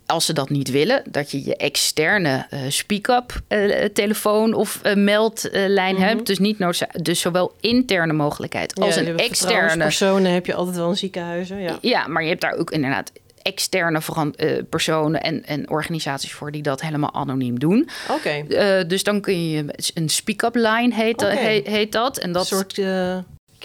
als 0.06 0.26
ze 0.26 0.32
dat 0.32 0.50
niet 0.50 0.70
willen, 0.70 1.02
dat 1.10 1.30
je 1.30 1.44
je 1.44 1.56
externe 1.56 2.46
uh, 2.50 2.60
speak-up 2.68 3.40
uh, 3.48 3.84
telefoon 3.84 4.54
of 4.54 4.80
uh, 4.84 4.94
meldlijn 4.94 5.94
mm 5.94 6.02
hebt. 6.02 6.26
Dus 6.26 6.38
niet 6.38 6.58
dus 7.02 7.20
zowel 7.20 7.52
interne 7.60 8.12
mogelijkheid 8.12 8.80
als 8.80 8.96
een 8.96 9.18
externe. 9.18 9.82
personen 9.82 10.32
heb 10.32 10.46
je 10.46 10.54
altijd 10.54 10.76
wel 10.76 10.88
in 10.90 10.96
ziekenhuizen. 10.96 11.60
Ja. 11.60 11.78
ja, 11.80 12.06
maar 12.06 12.22
je 12.22 12.28
hebt 12.28 12.40
daar 12.40 12.56
ook 12.56 12.70
inderdaad 12.70 13.12
externe 13.46 14.00
uh, 14.36 14.62
personen 14.70 15.22
en, 15.22 15.44
en 15.44 15.70
organisaties 15.70 16.32
voor 16.32 16.50
die 16.50 16.62
dat 16.62 16.80
helemaal 16.80 17.14
anoniem 17.14 17.58
doen. 17.58 17.88
Oké. 18.10 18.44
Uh, 18.48 18.88
dus 18.88 19.02
dan 19.02 19.20
kun 19.20 19.48
je 19.48 19.64
een 19.94 20.08
speak-up 20.08 20.54
line 20.54 20.94
heet, 20.94 21.20
heet, 21.20 21.66
heet, 21.66 21.92
dat. 21.92 22.18
En 22.18 22.32
dat 22.32 22.50
een 22.50 22.56
soort 22.56 22.76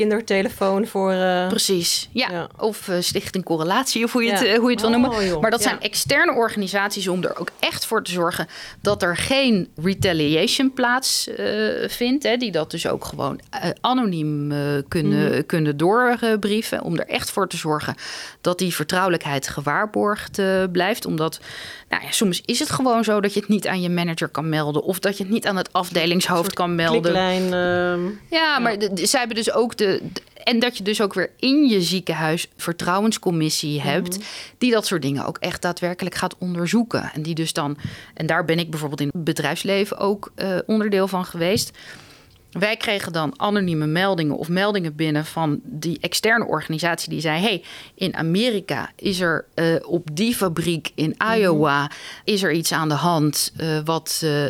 kindertelefoon 0.02 0.88
voor... 0.88 1.14
Uh... 1.14 1.48
Precies, 1.48 2.10
ja. 2.12 2.48
Of 2.58 2.88
uh, 2.88 2.96
Stichting 3.00 3.44
Correlatie, 3.44 4.04
of 4.04 4.12
hoe 4.12 4.24
je 4.24 4.32
het, 4.32 4.40
hoe 4.40 4.66
je 4.66 4.72
het 4.72 4.82
wil 4.82 4.90
noemen. 4.90 5.10
Oh, 5.10 5.42
maar 5.42 5.52
dat 5.52 5.62
zijn 5.62 5.80
externe 5.82 6.34
organisaties 6.34 7.08
om 7.08 7.24
er 7.24 7.40
ook 7.40 7.50
echt 7.60 7.86
voor 7.86 8.04
te 8.04 8.12
zorgen... 8.12 8.48
dat 8.82 9.04
er 9.04 9.18
geen 9.18 9.70
retaliation 9.76 10.74
plaatsvindt. 10.74 12.24
Hè, 12.24 12.38
die 12.38 12.52
dat 12.52 12.72
dus 12.72 12.88
ook 12.88 13.06
gewoon 13.06 13.40
anoniem 13.82 14.54
kunnen, 14.88 15.32
mhm. 15.32 15.46
kunnen 15.46 15.78
doorbrieven. 15.78 16.82
Om 16.82 16.98
er 16.98 17.08
echt 17.08 17.32
voor 17.32 17.48
te 17.48 17.58
zorgen 17.58 17.96
dat 18.42 18.58
die 18.58 18.76
vertrouwelijkheid 18.76 19.48
gewaarborgd 19.48 20.42
blijft. 20.72 21.06
Omdat 21.06 21.40
nou 21.92 22.04
ja, 22.04 22.12
soms 22.12 22.42
is 22.46 22.60
het 22.60 22.70
gewoon 22.70 23.04
zo 23.04 23.22
dat 23.22 23.34
je 23.34 23.40
het 23.40 23.50
niet 23.50 23.68
aan 23.68 23.82
je 23.82 23.90
manager 23.90 24.28
kan 24.28 24.50
melden. 24.50 24.84
Of 24.84 25.00
dat 25.00 25.18
je 25.18 25.24
het 25.24 25.32
niet 25.32 25.48
aan 25.48 25.56
het 25.56 25.74
afdelingshoofd 25.74 26.54
kan 26.54 26.76
melden. 26.76 27.16
Uh, 27.16 28.12
ja, 28.30 28.60
maar 28.60 28.76
zij 28.94 29.20
hebben 29.20 29.38
dus 29.38 29.52
ook 29.52 29.78
de, 29.78 30.02
En 30.44 30.60
dat 30.60 30.78
je 30.78 30.84
dus 30.84 31.02
ook 31.02 31.14
weer 31.14 31.30
in 31.40 31.68
je 31.68 31.82
ziekenhuis 31.82 32.48
vertrouwenscommissie 32.58 33.78
mhm. 33.80 33.88
hebt. 33.88 34.18
Die 34.58 34.72
dat 34.72 34.86
soort 34.86 35.02
dingen 35.02 35.26
ook 35.26 35.38
echt 35.38 35.62
daadwerkelijk 35.62 36.16
gaat 36.16 36.36
onderzoeken. 36.38 37.12
En 37.14 37.22
die 37.22 37.36
dus 37.36 37.54
dan. 37.54 37.78
En 38.14 38.26
daar 38.26 38.46
ben 38.46 38.60
ik 38.60 38.70
bijvoorbeeld 38.70 39.02
in 39.02 39.10
het 39.14 39.24
bedrijfsleven 39.24 39.98
ook 39.98 40.32
uh, 40.36 40.58
onderdeel 40.66 41.08
van 41.08 41.26
geweest 41.26 41.72
wij 42.52 42.78
kregen 42.78 43.14
dan 43.14 43.34
anonieme 43.40 43.86
meldingen 43.86 44.38
of 44.38 44.50
meldingen 44.50 44.96
binnen 44.96 45.26
van 45.26 45.60
die 45.64 45.98
externe 46.02 46.46
organisatie 46.46 47.10
die 47.10 47.22
zei: 47.22 47.42
hey, 47.42 47.64
in 47.96 48.16
Amerika 48.16 48.92
is 48.96 49.20
er 49.20 49.46
uh, 49.56 49.76
op 49.86 50.08
die 50.14 50.36
fabriek 50.36 50.92
in 50.96 51.16
mhm. 51.18 51.34
Iowa 51.34 51.92
is 52.24 52.44
er 52.44 52.52
iets 52.52 52.72
aan 52.72 52.90
de 52.90 52.96
hand 52.96 53.54
uh, 53.58 53.80
wat 53.86 54.22
uh, 54.24 54.46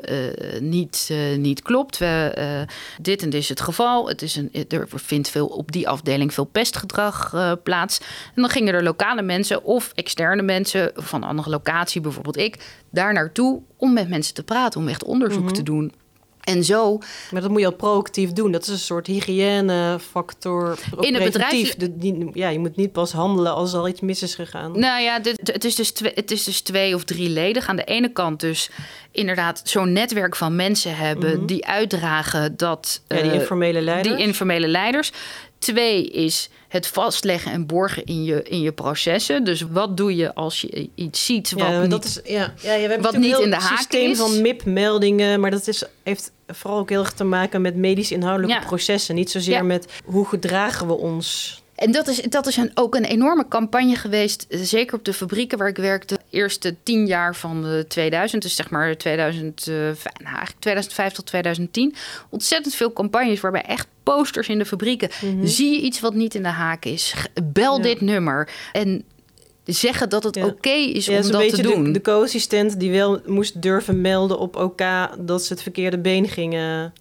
niet, 0.60 1.13
niet 1.38 1.62
klopt. 1.62 1.98
We, 1.98 2.65
dit 3.01 3.22
en 3.22 3.29
dit 3.29 3.41
is 3.41 3.50
het 3.50 3.62
geval. 3.62 4.08
Het 4.08 4.22
is 4.22 4.36
een, 4.36 4.51
er 4.70 4.88
vindt 4.96 5.29
veel 5.29 5.48
op 5.48 5.72
die 5.72 5.89
afdeling 5.89 6.34
veel 6.34 6.46
pestgedrag 6.46 7.36
plaats. 7.63 8.00
En 8.36 8.41
dan 8.41 8.50
gingen 8.50 8.74
er 8.74 8.84
lokale 8.84 9.22
mensen 9.22 9.63
of 9.63 9.91
externe 9.96 10.41
mensen 10.41 10.91
van 10.96 11.22
een 11.22 11.29
andere 11.29 11.50
locatie, 11.50 12.01
bijvoorbeeld 12.01 12.38
ik, 12.38 12.81
daar 12.89 13.13
naartoe 13.13 13.62
om 13.77 13.93
met 13.93 14.10
mensen 14.10 14.34
te 14.34 14.43
praten, 14.43 14.79
om 14.79 14.88
echt 14.88 15.03
onderzoek 15.03 15.43
mhm. 15.43 15.53
te 15.53 15.63
doen. 15.63 15.93
En 16.41 16.63
zo. 16.63 16.98
Maar 17.31 17.41
dat 17.41 17.50
moet 17.50 17.60
je 17.60 17.65
al 17.65 17.74
proactief 17.74 18.31
doen. 18.31 18.51
Dat 18.51 18.62
is 18.62 18.67
een 18.67 18.77
soort 18.77 19.07
hygiënefactor. 19.07 20.77
In 21.00 21.13
het 21.13 21.24
bedrijf. 21.24 21.75
ja, 22.33 22.50
je 22.50 22.60
moet 22.60 22.75
niet 22.75 22.91
pas 22.91 23.12
handelen 23.12 23.53
als 23.53 23.74
er 23.74 23.79
al 23.79 23.88
iets 23.88 24.01
mis 24.01 24.21
is 24.21 24.36
gegaan. 24.36 24.79
Nou 24.79 25.01
ja, 25.01 25.19
het, 25.43 25.65
is 25.65 25.75
dus 25.75 25.91
twee, 25.91 26.12
het 26.15 26.31
is 26.31 26.43
dus 26.43 26.62
twee 26.62 26.95
of 26.95 27.03
drie 27.03 27.29
leden. 27.29 27.63
Aan 27.67 27.75
de 27.75 27.83
ene 27.83 28.12
kant 28.12 28.39
dus 28.39 28.69
inderdaad 29.12 29.62
zo'n 29.63 29.93
netwerk 29.93 30.36
van 30.36 30.55
mensen 30.55 30.95
hebben 30.95 31.38
mhm. 31.38 31.45
die 31.45 31.65
uitdragen 31.65 32.57
dat. 32.57 33.01
Ja, 33.07 33.21
die 33.21 33.31
eh, 33.31 33.39
informele 33.39 33.81
leiders. 33.81 34.15
Die 34.15 34.25
informele 34.25 34.67
leiders. 34.67 35.12
Twee 35.62 36.10
is 36.10 36.50
het 36.68 36.88
vastleggen 36.88 37.51
en 37.51 37.65
borgen 37.65 38.06
in 38.06 38.24
je, 38.24 38.44
in 38.44 38.62
je 38.62 38.72
processen. 38.72 39.44
Dus 39.44 39.62
wat 39.62 39.98
doe 39.98 40.15
je 40.15 40.34
als 40.34 40.62
je 40.62 40.89
iets 40.96 41.25
ziet 41.25 41.51
wat 41.51 41.62
ja, 41.62 41.82
niet, 41.82 41.91
dat 41.91 42.03
is, 42.06 42.20
ja. 42.24 42.53
Ja, 42.62 42.74
je 42.74 42.88
hebt 42.88 43.03
wat 43.03 43.18
niet 43.18 43.38
in 43.38 43.50
de 43.50 43.56
haak 43.56 43.77
systeem 43.77 44.15
van 44.15 44.41
MIP-meldingen, 44.41 45.39
maar 45.39 45.51
dat 45.51 45.68
is, 45.68 45.84
heeft 46.03 46.32
vooral 46.48 46.80
ook 46.80 46.89
heel 46.89 47.00
erg 47.00 47.13
te 47.13 47.24
maken 47.24 47.62
met 47.62 47.75
medisch 47.75 48.12
inhoudelijke 48.12 48.65
processen. 48.65 49.15
Niet 49.15 49.32
zozeer 49.32 49.65
met 49.65 49.86
hoe 50.06 50.25
gedragen 50.27 50.88
we 50.88 50.94
ons 50.94 51.61
en 51.82 51.92
dat 51.92 52.08
is, 52.08 52.22
dat 52.22 52.48
is 52.48 52.58
een, 52.58 52.72
ook 52.74 52.96
een 52.96 53.06
enorme 53.06 53.48
campagne 53.48 53.96
geweest, 53.96 54.46
zeker 54.50 54.98
op 54.98 55.06
de 55.06 55.14
fabrieken 55.14 55.58
waar 55.58 55.68
ik 55.68 55.78
werkte. 55.78 56.14
De 56.14 56.38
eerste 56.38 56.76
tien 56.84 57.08
jaar 57.08 57.36
van 57.36 57.62
de 57.62 57.86
2000, 57.88 58.42
dus 58.42 58.56
zeg 58.56 58.70
maar 58.70 58.98
2000, 58.98 59.68
uh, 59.68 59.76
nou 59.76 59.96
eigenlijk 60.24 60.60
2005 60.60 61.14
tot 61.14 61.26
2010. 61.26 61.96
Ontzettend 62.30 62.76
veel 62.76 62.94
campagnes 62.94 63.40
waarbij 63.40 63.62
echt 63.62 63.88
posters 64.04 64.48
in 64.48 64.58
de 64.58 64.66
fabrieken. 64.66 65.10
Mhm. 65.22 65.46
Zie 65.46 65.72
je 65.72 65.82
iets 65.82 66.00
wat 66.00 66.14
niet 66.14 66.36
in 66.36 66.44
de 66.44 66.50
haak 66.50 66.86
is? 66.86 67.14
Bel 67.44 67.82
dit 67.82 68.02
nummer. 68.02 68.50
En 68.72 69.04
zeggen 69.66 70.10
dat 70.10 70.24
het 70.24 70.44
oké 70.44 70.70
is 70.70 71.10
om 71.10 71.32
dat 71.32 71.50
te 71.50 71.62
doen. 71.62 71.84
De, 71.84 71.92
de 71.92 72.02
co-assistent 72.02 72.80
die 72.80 72.92
wel 72.92 73.22
moest 73.26 73.62
durven 73.62 74.02
melden 74.02 74.40
op 74.40 74.56
OK 74.56 74.82
dat 75.20 75.44
ze 75.44 75.54
het 75.54 75.62
verkeerde 75.62 76.00
been 76.00 76.28
gingen 76.28 76.94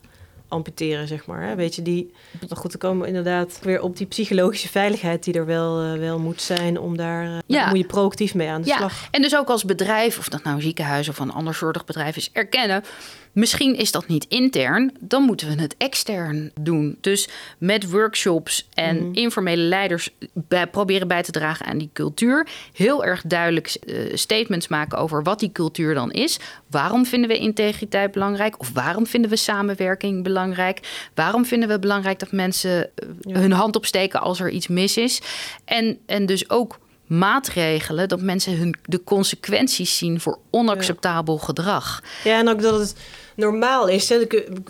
amputeren, 0.51 1.09
zeg 1.09 1.27
maar. 1.27 1.43
Hè? 1.43 1.55
Weet 1.55 1.75
je, 1.75 1.83
die... 1.83 2.13
Goed, 2.51 2.71
te 2.71 2.79
komen 2.79 3.07
inderdaad 3.07 3.59
weer 3.63 3.83
op 3.83 3.97
die 3.97 4.07
psychologische 4.07 4.69
veiligheid... 4.69 5.25
die 5.25 5.35
er 5.35 5.47
wel, 5.47 5.85
uh, 5.85 5.99
wel 5.99 6.19
moet 6.19 6.43
zijn 6.43 6.79
om 6.79 6.97
daar... 6.97 7.25
Uh, 7.25 7.39
ja. 7.47 7.69
moet 7.69 7.79
je 7.79 7.85
proactief 7.85 8.35
mee 8.35 8.49
aan 8.49 8.63
de 8.63 8.69
ja. 8.69 8.77
slag. 8.77 9.09
En 9.11 9.23
dus 9.23 9.37
ook 9.37 9.49
als 9.49 9.65
bedrijf, 9.65 10.19
of 10.19 10.29
dat 10.29 10.43
nou 10.43 10.57
een 10.57 10.63
ziekenhuis... 10.63 11.09
of 11.09 11.19
een 11.19 11.33
ander 11.33 11.55
soortig 11.55 11.85
bedrijf 11.85 12.17
is, 12.17 12.31
erkennen... 12.33 12.85
Misschien 13.33 13.77
is 13.77 13.93
dat 13.93 14.07
niet 14.07 14.27
intern, 14.29 14.93
dan 15.01 15.23
moeten 15.23 15.49
we 15.49 15.63
het 15.63 15.75
extern 15.79 16.51
doen. 16.61 16.99
Dus 17.01 17.29
met 17.59 17.91
workshops 17.91 18.69
en 18.75 18.97
mhm. 18.97 19.15
informele 19.15 19.63
leiders 19.63 20.11
bij, 20.33 20.67
proberen 20.67 21.09
bij 21.09 21.23
te 21.23 21.31
dragen 21.31 21.67
aan 21.67 21.79
die 21.79 21.91
cultuur. 21.93 22.47
Heel 22.73 23.05
erg 23.05 23.23
duidelijk 23.23 23.77
uh, 23.85 24.17
statements 24.17 24.69
maken 24.69 24.99
over 24.99 25.23
wat 25.23 25.41
die 25.41 25.53
cultuur 25.53 25.95
dan 25.95 26.13
is. 26.13 26.39
Waarom 26.71 27.07
vinden 27.07 27.29
we 27.31 27.39
integriteit 27.39 28.13
belangrijk? 28.13 28.61
Of 28.61 28.71
waarom 28.73 29.07
vinden 29.07 29.31
we 29.31 29.37
samenwerking 29.37 30.23
belangrijk? 30.23 31.09
Waarom 31.15 31.45
vinden 31.45 31.69
we 31.69 31.79
belangrijk 31.79 32.19
dat 32.19 32.33
mensen 32.33 32.91
eh, 32.95 33.35
hun 33.35 33.53
hand 33.53 33.77
opsteken 33.77 34.21
als 34.21 34.41
er 34.41 34.51
iets 34.51 34.69
mis 34.69 34.97
is? 34.97 35.21
En, 35.65 35.99
en 36.07 36.27
dus 36.27 36.51
ook 36.51 36.79
maatregelen 37.11 38.09
dat 38.09 38.21
mensen 38.21 38.57
hun, 38.57 38.75
de 38.85 39.05
consequenties 39.05 39.99
zien 39.99 40.21
voor 40.21 40.39
onacceptabel 40.51 41.39
gedrag. 41.39 42.03
Ja, 42.25 42.39
en 42.39 42.49
ook 42.49 42.63
dat 42.63 42.79
het 42.79 42.95
normaal 43.37 43.89
is. 43.89 44.09
Hè. 44.09 44.17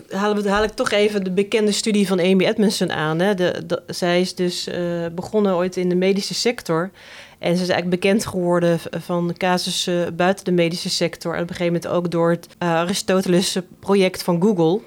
Haal, 0.09 0.45
haal 0.45 0.63
ik 0.63 0.71
toch 0.71 0.91
even 0.91 1.23
de 1.23 1.31
bekende 1.31 1.71
studie 1.71 2.07
van 2.07 2.19
Amy 2.19 2.45
Edmondson 2.45 2.91
aan. 2.91 3.19
Hè. 3.19 3.33
De, 3.33 3.81
zij 3.87 4.21
is 4.21 4.35
dus 4.35 4.67
uh, 4.67 5.05
begonnen 5.15 5.55
ooit 5.55 5.77
in 5.77 5.89
de 5.89 5.95
medische 5.95 6.33
sector. 6.33 6.91
En 7.39 7.55
ze 7.55 7.63
is 7.63 7.69
eigenlijk 7.69 8.01
bekend 8.01 8.25
geworden 8.25 8.79
van 8.91 9.33
casussen 9.37 10.15
buiten 10.15 10.45
de 10.45 10.51
medische 10.51 10.89
sector. 10.89 11.35
En 11.35 11.41
op 11.41 11.49
een 11.49 11.55
gegeven 11.55 11.73
moment 11.73 11.91
ook 11.97 12.11
door 12.11 12.29
het 12.29 12.47
uh, 12.47 12.69
Aristoteles 12.69 13.57
project 13.79 14.23
van 14.23 14.41
Google 14.41 14.81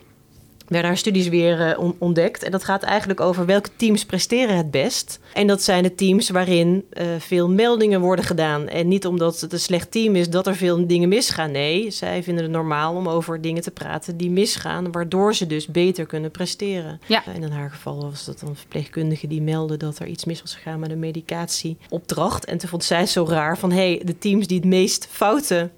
werden 0.69 0.89
haar 0.89 0.99
studies 0.99 1.29
weer 1.29 1.79
uh, 1.79 1.93
ontdekt. 1.99 2.43
En 2.43 2.51
dat 2.51 2.65
gaat 2.65 2.83
eigenlijk 2.83 3.21
over 3.21 3.47
welke 3.47 3.69
teams 3.77 4.05
presteren 4.05 4.57
het 4.57 4.71
best. 4.71 5.19
En 5.33 5.47
dat 5.47 5.63
zijn 5.63 5.83
de 5.83 5.95
teams 5.95 6.31
waarin 6.31 6.85
uh, 6.93 7.07
veel 7.19 7.51
meldingen 7.51 8.01
worden 8.01 8.25
gedaan. 8.25 8.69
En 8.69 8.89
niet 8.89 9.07
omdat 9.07 9.41
het 9.41 9.53
een 9.53 9.61
slecht 9.61 9.91
team 9.91 10.17
is 10.17 10.31
dat 10.31 10.47
er 10.47 10.57
veel 10.57 10.87
dingen 10.87 11.09
misgaan. 11.09 11.51
Nee, 11.51 11.91
zij 11.91 12.23
vinden 12.23 12.45
het 12.45 12.53
normaal 12.53 12.95
om 12.95 13.09
over 13.09 13.41
dingen 13.41 13.63
te 13.63 13.71
praten 13.71 14.17
die 14.17 14.31
misgaan, 14.31 14.93
waardoor 14.93 15.35
ze 15.35 15.47
dus 15.47 15.67
beter 15.67 16.07
kunnen 16.07 16.31
presteren. 16.31 17.01
Ja. 17.07 17.25
En 17.27 17.43
in 17.43 17.51
haar 17.51 17.71
geval 17.71 18.11
was 18.11 18.25
dat 18.25 18.41
een 18.41 18.57
verpleegkundige 18.57 19.27
die 19.27 19.43
meldde 19.43 19.77
dat 19.77 19.99
er 19.99 20.07
iets 20.07 20.25
mis 20.25 20.41
was 20.41 20.55
gegaan 20.55 20.81
met 20.81 20.91
een 20.91 20.99
medicatieopdracht. 20.99 22.45
En 22.45 22.59
toen 22.59 22.69
vond 22.69 22.85
zij 22.85 23.07
zo 23.07 23.25
raar 23.29 23.59
van 23.59 23.71
hé, 23.71 23.77
hey, 23.95 24.03
de 24.05 24.19
teams 24.19 24.47
die 24.47 24.59
het 24.59 24.67
meest 24.67 25.07
fouten 25.11 25.73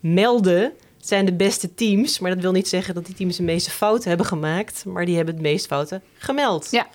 melden 0.00 0.72
zijn 1.00 1.24
de 1.24 1.32
beste 1.32 1.74
teams. 1.74 2.18
Maar 2.18 2.30
dat 2.30 2.42
wil 2.42 2.52
niet 2.52 2.68
zeggen 2.68 2.94
dat 2.94 3.06
die 3.06 3.14
teams 3.14 3.36
de 3.36 3.42
meeste 3.42 3.70
fouten 3.70 4.08
hebben 4.08 4.26
gemaakt. 4.26 4.84
Maar 4.84 5.04
die 5.04 5.16
hebben 5.16 5.34
het 5.34 5.42
meest 5.42 5.66
fouten 5.66 6.02
gemeld. 6.18 6.68
Ja, 6.70 6.86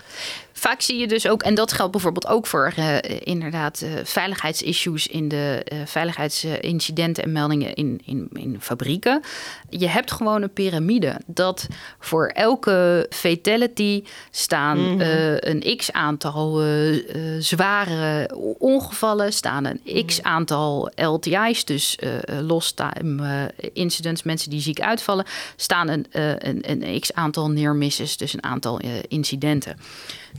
vaak 0.66 0.82
zie 0.82 0.98
je 0.98 1.08
dus 1.08 1.28
ook, 1.28 1.44
en 1.44 1.56
dat 1.56 1.74
geldt 1.74 1.92
bijvoorbeeld 1.92 2.28
ook 2.28 2.48
voor 2.48 2.74
uh, 2.80 2.98
inderdaad 3.20 3.82
uh, 3.82 3.90
veiligheidsissues 4.04 5.08
in 5.08 5.28
de 5.28 5.66
uh, 5.74 5.80
veiligheidsincidenten 5.86 7.24
en 7.24 7.32
meldingen 7.32 7.74
in, 7.74 8.02
in, 8.06 8.30
in 8.34 8.58
fabrieken. 8.60 9.22
Je 9.70 9.88
hebt 9.88 10.12
gewoon 10.12 10.42
een 10.42 10.54
piramide 10.54 11.22
dat 11.26 11.68
voor 12.00 12.28
elke 12.28 13.06
fatality 13.10 14.04
staan 14.32 14.78
mm 14.78 15.00
-hmm. 15.00 15.38
een 15.40 15.78
x 15.78 15.92
aantal 15.92 16.62
zware 17.40 18.30
ongevallen, 18.58 19.34
staan 19.34 19.66
een 19.66 19.80
mhm. 19.84 20.06
x 20.06 20.24
aantal 20.24 20.92
LTI's, 20.96 21.66
dus 21.66 22.00
lost 22.42 22.76
time 22.76 23.52
incidents, 23.74 24.24
mensen 24.24 24.50
die 24.50 24.62
ziek 24.62 24.80
uitvallen, 24.80 25.26
staan 25.56 25.88
een, 25.88 26.06
een, 26.12 26.72
een 26.72 27.00
x 27.00 27.14
aantal 27.14 27.50
neermisses, 27.50 28.18
dus 28.18 28.34
een 28.34 28.44
aantal 28.44 28.80
incidenten. 29.08 29.78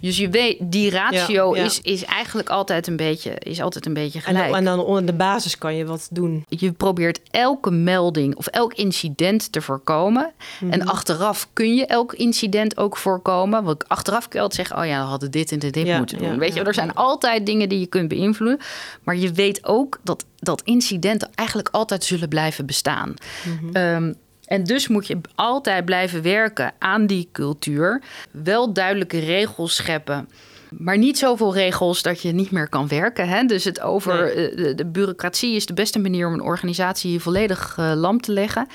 Dus 0.01 0.17
je 0.17 0.29
weet, 0.29 0.57
die 0.61 0.91
ratio 0.91 1.53
Is, 1.53 1.81
is 1.81 2.05
eigenlijk 2.05 2.49
altijd 2.49 2.87
een 2.87 2.97
beetje, 2.97 3.31
is 3.39 3.61
altijd 3.61 3.87
een 3.87 3.95
beetje 3.95 4.21
gelijk. 4.21 4.55
En, 4.55 4.65
dan 4.65 4.81
onder 4.81 5.07
de 5.07 5.13
basis 5.13 5.59
kan 5.59 5.75
je 5.75 5.85
wat 5.85 6.09
doen. 6.11 6.45
Je 6.49 6.73
probeert 6.73 7.21
elke 7.31 7.71
melding 7.71 8.37
of 8.37 8.47
elk 8.47 8.75
incident 8.75 9.53
te 9.53 9.63
voorkomen. 9.63 10.33
Mhm. 10.61 10.73
En 10.73 10.87
achteraf 10.87 11.49
kun 11.53 11.75
je 11.75 11.87
elk 11.87 12.13
incident 12.13 12.77
ook 12.77 12.97
voorkomen. 12.97 13.65
Want 13.65 13.89
achteraf 13.89 14.29
kun 14.29 14.39
je 14.39 14.45
altijd 14.45 14.67
zeggen, 14.67 14.85
oh 14.85 14.91
ja, 14.91 15.03
we 15.03 15.09
hadden 15.09 15.31
dit 15.31 15.53
en 15.53 15.59
dit, 15.59 15.75
dit 15.75 15.97
moeten 15.97 16.19
doen. 16.19 16.39
weet 16.39 16.55
je, 16.55 16.63
er 16.63 16.75
zijn 16.75 16.95
altijd 16.95 17.47
dingen 17.47 17.69
die 17.69 17.81
je 17.81 17.87
kunt 17.87 18.09
beïnvloeden. 18.09 18.59
Maar 19.03 19.17
je 19.17 19.33
weet 19.33 19.67
ook 19.67 19.99
dat, 20.03 20.25
dat 20.39 20.63
incidenten 20.65 21.29
eigenlijk 21.35 21.69
altijd 21.73 22.05
zullen 22.05 22.29
blijven 22.29 22.67
bestaan. 22.67 23.15
Mm 23.45 24.15
en 24.47 24.65
dus 24.65 24.89
moet 24.89 25.07
je 25.07 25.21
altijd 25.35 25.85
blijven 25.85 26.23
werken 26.23 26.73
aan 26.79 27.07
die 27.07 27.29
cultuur. 27.33 28.03
Wel 28.31 28.73
duidelijke 28.73 29.19
regels 29.19 29.75
scheppen. 29.75 30.29
Maar 30.71 30.99
niet 30.99 31.19
zoveel 31.19 31.55
regels 31.55 32.03
dat 32.03 32.23
je 32.23 32.33
niet 32.33 32.51
meer 32.51 32.69
kan 32.69 32.89
werken. 32.89 33.29
Hè? 33.29 33.45
Dus 33.45 33.65
het 33.65 33.81
over 33.81 34.17
de, 34.57 34.73
de, 34.77 34.87
bureaucratie 34.87 35.55
is 35.55 35.67
de 35.67 35.75
beste 35.75 35.99
manier 35.99 36.27
om 36.27 36.33
een 36.33 36.41
organisatie 36.41 37.21
volledig 37.21 37.77
uh, 37.81 37.93
lam 37.95 38.21
te 38.21 38.33
leggen. 38.33 38.67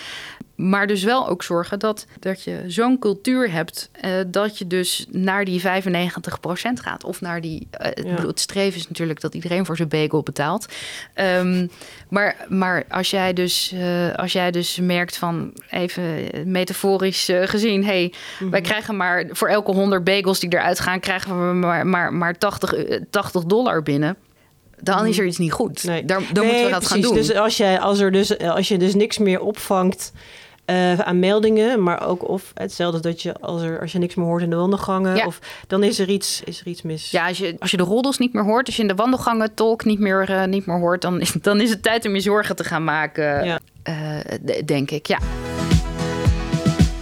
Maar 0.70 0.88
dus 0.88 1.04
wel 1.04 1.28
ook 1.28 1.44
zorgen 1.44 1.80
dat, 1.80 2.06
dat 2.20 2.44
je 2.44 2.64
zo'n 2.68 3.00
cultuur 3.00 3.52
hebt 3.52 3.90
uh, 4.06 4.12
dat 4.28 4.58
je 4.58 4.68
dus 4.68 5.06
naar 5.10 5.46
die 5.46 5.62
95% 5.62 5.64
gaat. 6.74 7.04
Of 7.04 7.22
naar 7.22 7.42
die. 7.42 7.68
Uh, 7.82 8.06
ja. 8.06 8.16
bedoel, 8.16 8.30
het 8.30 8.40
streven 8.40 8.80
is 8.80 8.88
natuurlijk 8.88 9.22
dat 9.22 9.34
iedereen 9.34 9.66
voor 9.66 9.76
zijn 9.76 9.88
bagel 9.88 10.24
betaalt. 10.24 10.66
Um, 11.16 11.70
maar, 12.10 12.36
maar 12.50 12.84
als 12.90 13.10
jij 13.10 13.34
dus 13.34 13.72
uh, 13.74 14.14
als 14.16 14.32
jij 14.32 14.52
dus 14.52 14.80
merkt 14.80 15.18
van 15.18 15.54
even 15.70 16.30
metaforisch 16.46 17.30
gezien, 17.44 17.86
hey, 17.86 18.04
mm 18.04 18.12
-hmm. 18.38 18.50
wij 18.50 18.62
krijgen 18.62 18.98
maar 18.98 19.26
voor 19.32 19.48
elke 19.48 19.72
100 19.72 20.04
bagels 20.04 20.40
die 20.40 20.54
eruit 20.54 20.80
gaan, 20.80 21.00
krijgen 21.00 21.48
we 21.48 21.54
maar, 21.54 21.88
maar, 21.88 22.14
maar 22.14 22.38
80, 22.38 22.74
80 23.10 23.44
dollar 23.44 23.84
binnen 23.84 24.18
dan 24.82 25.06
is 25.06 25.20
er 25.20 25.26
iets 25.26 25.38
niet 25.38 25.52
goed. 25.52 25.84
Nee. 25.84 26.06
Daar, 26.06 26.22
dan 26.34 26.44
nee, 26.44 26.44
moeten 26.44 26.66
we 26.66 26.72
dat 26.72 26.80
precies. 26.80 26.90
gaan 26.90 27.02
doen. 27.02 27.14
Dus 27.14 27.36
als, 27.36 27.58
jij, 27.58 27.80
als, 27.80 28.00
er 28.00 28.12
dus 28.12 28.38
als 28.40 28.68
je 28.68 28.78
dus 28.78 28.96
niks 28.96 29.18
meer 29.18 29.40
opvangt 29.40 30.12
uh, 30.66 31.00
aan 31.00 31.20
meldingen, 31.20 31.84
maar 31.84 32.08
ook 32.08 32.30
of 32.30 32.52
hetzelfde 32.54 33.00
dat 33.00 33.22
je 33.22 33.40
als, 33.40 33.62
er, 33.62 33.80
als 33.80 33.92
je 33.92 34.00
niks 34.00 34.16
meer 34.16 34.26
hoort 34.26 34.42
in 34.42 34.50
de 34.50 34.56
wandelgangen, 34.56 35.16
ja. 35.16 35.26
of 35.26 35.40
dan 35.68 35.84
is 35.84 36.00
er 36.00 36.10
iets, 36.10 36.42
is 36.44 36.60
er 36.60 36.68
iets 36.68 36.82
mis. 36.82 37.12
Ja, 37.12 37.28
als 37.28 37.38
je, 37.38 37.56
als 37.60 37.72
je 37.72 37.78
de 37.78 37.84
roddels 37.84 38.18
niet 38.18 38.34
meer 38.34 38.44
hoort, 38.44 38.66
als 38.66 38.76
je 38.76 38.82
in 38.82 38.88
de 38.88 38.96
wandelgangen 38.96 39.54
tolk 39.54 39.86
niet 39.86 40.00
meer, 40.00 40.30
uh, 40.30 40.46
niet 40.46 40.66
meer 40.66 40.80
hoort, 40.80 41.02
dan 41.02 41.22
is, 41.22 41.32
dan 41.42 41.62
is 41.62 41.70
het 41.70 41.84
tijd 41.84 42.06
om 42.06 42.14
je 42.14 42.22
zorgen 42.22 42.56
te 42.56 42.64
gaan 42.64 42.84
maken, 42.84 43.46
ja. 43.46 43.60
uh, 43.90 44.64
denk 44.66 44.92
ik. 44.92 45.08
Ja. 45.08 45.20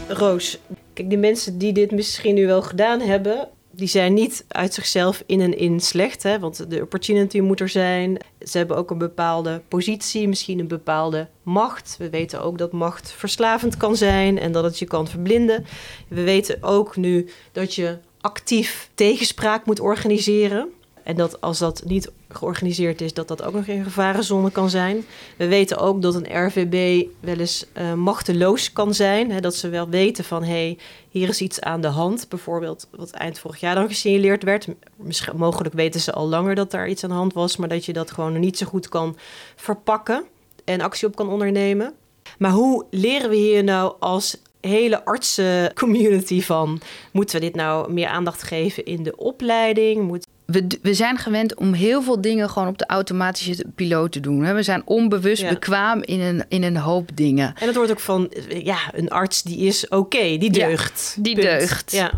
Roos, 0.07 0.59
kijk, 0.93 1.09
die 1.09 1.17
mensen 1.17 1.57
die 1.57 1.73
dit 1.73 1.91
misschien 1.91 2.35
nu 2.35 2.45
wel 2.45 2.61
gedaan 2.61 2.99
hebben, 2.99 3.47
die 3.71 3.87
zijn 3.87 4.13
niet 4.13 4.45
uit 4.47 4.73
zichzelf 4.73 5.23
in 5.25 5.41
en 5.41 5.57
in 5.57 5.79
slecht, 5.79 6.23
hè? 6.23 6.39
want 6.39 6.69
de 6.69 6.81
opportunity 6.81 7.39
moet 7.39 7.59
er 7.59 7.69
zijn. 7.69 8.17
Ze 8.49 8.57
hebben 8.57 8.77
ook 8.77 8.91
een 8.91 8.97
bepaalde 8.97 9.61
positie, 9.67 10.27
misschien 10.27 10.59
een 10.59 10.67
bepaalde 10.67 11.27
macht. 11.43 11.95
We 11.97 12.09
weten 12.09 12.41
ook 12.41 12.57
dat 12.57 12.71
macht 12.71 13.11
verslavend 13.11 13.77
kan 13.77 13.95
zijn 13.95 14.39
en 14.39 14.51
dat 14.51 14.63
het 14.63 14.79
je 14.79 14.85
kan 14.85 15.07
verblinden. 15.07 15.65
We 16.07 16.23
weten 16.23 16.63
ook 16.63 16.95
nu 16.95 17.29
dat 17.51 17.75
je 17.75 17.97
actief 18.21 18.89
tegenspraak 18.93 19.65
moet 19.65 19.79
organiseren. 19.79 20.69
En 21.09 21.15
dat 21.15 21.41
als 21.41 21.59
dat 21.59 21.83
niet 21.85 22.11
georganiseerd 22.27 23.01
is, 23.01 23.13
dat 23.13 23.27
dat 23.27 23.43
ook 23.43 23.53
nog 23.53 23.67
een 23.67 23.83
gevarenzone 23.83 24.51
kan 24.51 24.69
zijn. 24.69 25.05
We 25.37 25.47
weten 25.47 25.77
ook 25.77 26.01
dat 26.01 26.15
een 26.15 26.45
RVB 26.45 27.07
wel 27.19 27.37
eens 27.37 27.65
uh, 27.77 27.93
machteloos 27.93 28.73
kan 28.73 28.93
zijn. 28.93 29.31
Hè, 29.31 29.39
dat 29.39 29.55
ze 29.55 29.69
wel 29.69 29.89
weten 29.89 30.23
van, 30.23 30.43
hé, 30.43 30.49
hey, 30.49 30.77
hier 31.09 31.29
is 31.29 31.41
iets 31.41 31.61
aan 31.61 31.81
de 31.81 31.87
hand. 31.87 32.29
Bijvoorbeeld 32.29 32.87
wat 32.91 33.11
eind 33.11 33.39
vorig 33.39 33.59
jaar 33.59 33.75
dan 33.75 33.87
gesignaleerd 33.87 34.43
werd. 34.43 34.67
Misschien, 34.95 35.37
mogelijk 35.37 35.73
weten 35.73 35.99
ze 35.99 36.13
al 36.13 36.27
langer 36.27 36.55
dat 36.55 36.71
daar 36.71 36.89
iets 36.89 37.03
aan 37.03 37.09
de 37.09 37.15
hand 37.15 37.33
was... 37.33 37.57
maar 37.57 37.69
dat 37.69 37.85
je 37.85 37.93
dat 37.93 38.11
gewoon 38.11 38.39
niet 38.39 38.57
zo 38.57 38.65
goed 38.65 38.89
kan 38.89 39.17
verpakken 39.55 40.23
en 40.65 40.81
actie 40.81 41.07
op 41.07 41.15
kan 41.15 41.29
ondernemen. 41.29 41.93
Maar 42.37 42.51
hoe 42.51 42.85
leren 42.89 43.29
we 43.29 43.35
hier 43.35 43.63
nou 43.63 43.95
als 43.99 44.41
hele 44.61 45.05
artsencommunity 45.05 46.41
van... 46.41 46.81
moeten 47.11 47.39
we 47.39 47.45
dit 47.45 47.55
nou 47.55 47.93
meer 47.93 48.07
aandacht 48.07 48.43
geven 48.43 48.85
in 48.85 49.03
de 49.03 49.17
opleiding? 49.17 50.07
Moet 50.07 50.27
we, 50.51 50.67
we 50.81 50.93
zijn 50.93 51.17
gewend 51.17 51.55
om 51.55 51.73
heel 51.73 52.01
veel 52.01 52.21
dingen 52.21 52.49
gewoon 52.49 52.67
op 52.67 52.77
de 52.77 52.85
automatische 52.85 53.65
piloot 53.75 54.11
te 54.11 54.19
doen. 54.19 54.53
We 54.53 54.63
zijn 54.63 54.81
onbewust 54.85 55.41
ja. 55.41 55.49
bekwaam 55.49 56.03
in 56.03 56.19
een, 56.19 56.43
in 56.47 56.63
een 56.63 56.77
hoop 56.77 57.09
dingen. 57.13 57.53
En 57.59 57.67
het 57.67 57.75
wordt 57.75 57.91
ook 57.91 57.99
van, 57.99 58.33
ja, 58.63 58.77
een 58.93 59.09
arts 59.09 59.43
die 59.43 59.57
is 59.57 59.83
oké, 59.85 59.95
okay, 59.95 60.37
die 60.37 60.51
deugt. 60.51 61.13
Ja, 61.15 61.21
die 61.21 61.35
Punt. 61.35 61.47
deugt. 61.47 61.91
Ja. 61.91 62.11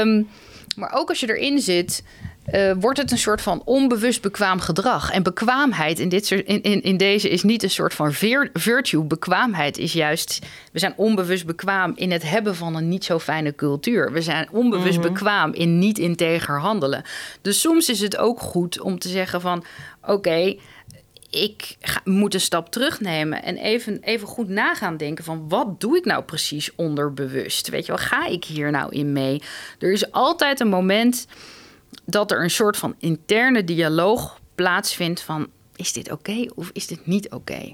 Um, 0.00 0.28
maar 0.76 0.92
ook 0.92 1.08
als 1.08 1.20
je 1.20 1.36
erin 1.36 1.60
zit, 1.60 2.02
uh, 2.52 2.72
wordt 2.80 2.98
het 2.98 3.10
een 3.10 3.18
soort 3.18 3.40
van 3.40 3.62
onbewust 3.64 4.22
bekwaam 4.22 4.60
gedrag. 4.60 5.10
En 5.10 5.22
bekwaamheid 5.22 5.98
in, 5.98 6.08
dit 6.08 6.26
soort, 6.26 6.46
in, 6.46 6.62
in, 6.62 6.82
in 6.82 6.96
deze 6.96 7.28
is 7.28 7.42
niet 7.42 7.62
een 7.62 7.70
soort 7.70 7.94
van 7.94 8.12
virtue. 8.52 9.04
Bekwaamheid 9.04 9.78
is 9.78 9.92
juist, 9.92 10.38
we 10.72 10.78
zijn 10.78 10.94
onbewust 10.96 11.46
bekwaam 11.46 11.92
in 11.94 12.10
het 12.10 12.30
hebben 12.30 12.56
van 12.56 12.74
een 12.74 12.88
niet 12.88 13.04
zo 13.04 13.18
fijne 13.18 13.54
cultuur. 13.54 14.12
We 14.12 14.22
zijn 14.22 14.48
onbewust 14.50 14.96
mm-hmm. 14.96 15.12
bekwaam 15.12 15.52
in 15.52 15.78
niet 15.78 15.98
integer 15.98 16.60
handelen. 16.60 17.02
Dus 17.40 17.60
soms 17.60 17.88
is 17.88 18.00
het 18.00 18.16
ook 18.16 18.40
goed 18.40 18.80
om 18.80 18.98
te 18.98 19.08
zeggen 19.08 19.40
van, 19.40 19.64
oké, 20.02 20.12
okay, 20.12 20.60
ik 21.30 21.76
ga, 21.80 22.00
moet 22.04 22.34
een 22.34 22.40
stap 22.40 22.70
terugnemen 22.70 23.42
en 23.42 23.56
even, 23.56 23.98
even 24.00 24.28
goed 24.28 24.48
nagaan 24.48 24.96
denken 24.96 25.24
van 25.24 25.48
wat 25.48 25.80
doe 25.80 25.96
ik 25.96 26.04
nou 26.04 26.22
precies 26.22 26.74
onderbewust? 26.74 27.68
Weet 27.68 27.86
je 27.86 27.92
wel, 27.92 28.06
ga 28.06 28.26
ik 28.26 28.44
hier 28.44 28.70
nou 28.70 28.92
in 28.92 29.12
mee? 29.12 29.42
Er 29.78 29.92
is 29.92 30.12
altijd 30.12 30.60
een 30.60 30.68
moment 30.68 31.26
dat 32.04 32.30
er 32.30 32.42
een 32.42 32.50
soort 32.50 32.76
van 32.76 32.94
interne 32.98 33.64
dialoog 33.64 34.40
plaatsvindt 34.54 35.20
van 35.20 35.48
is 35.76 35.92
dit 35.92 36.10
oké 36.10 36.46
of 36.54 36.70
is 36.72 36.86
dit 36.86 37.06
niet 37.06 37.30
oké? 37.30 37.72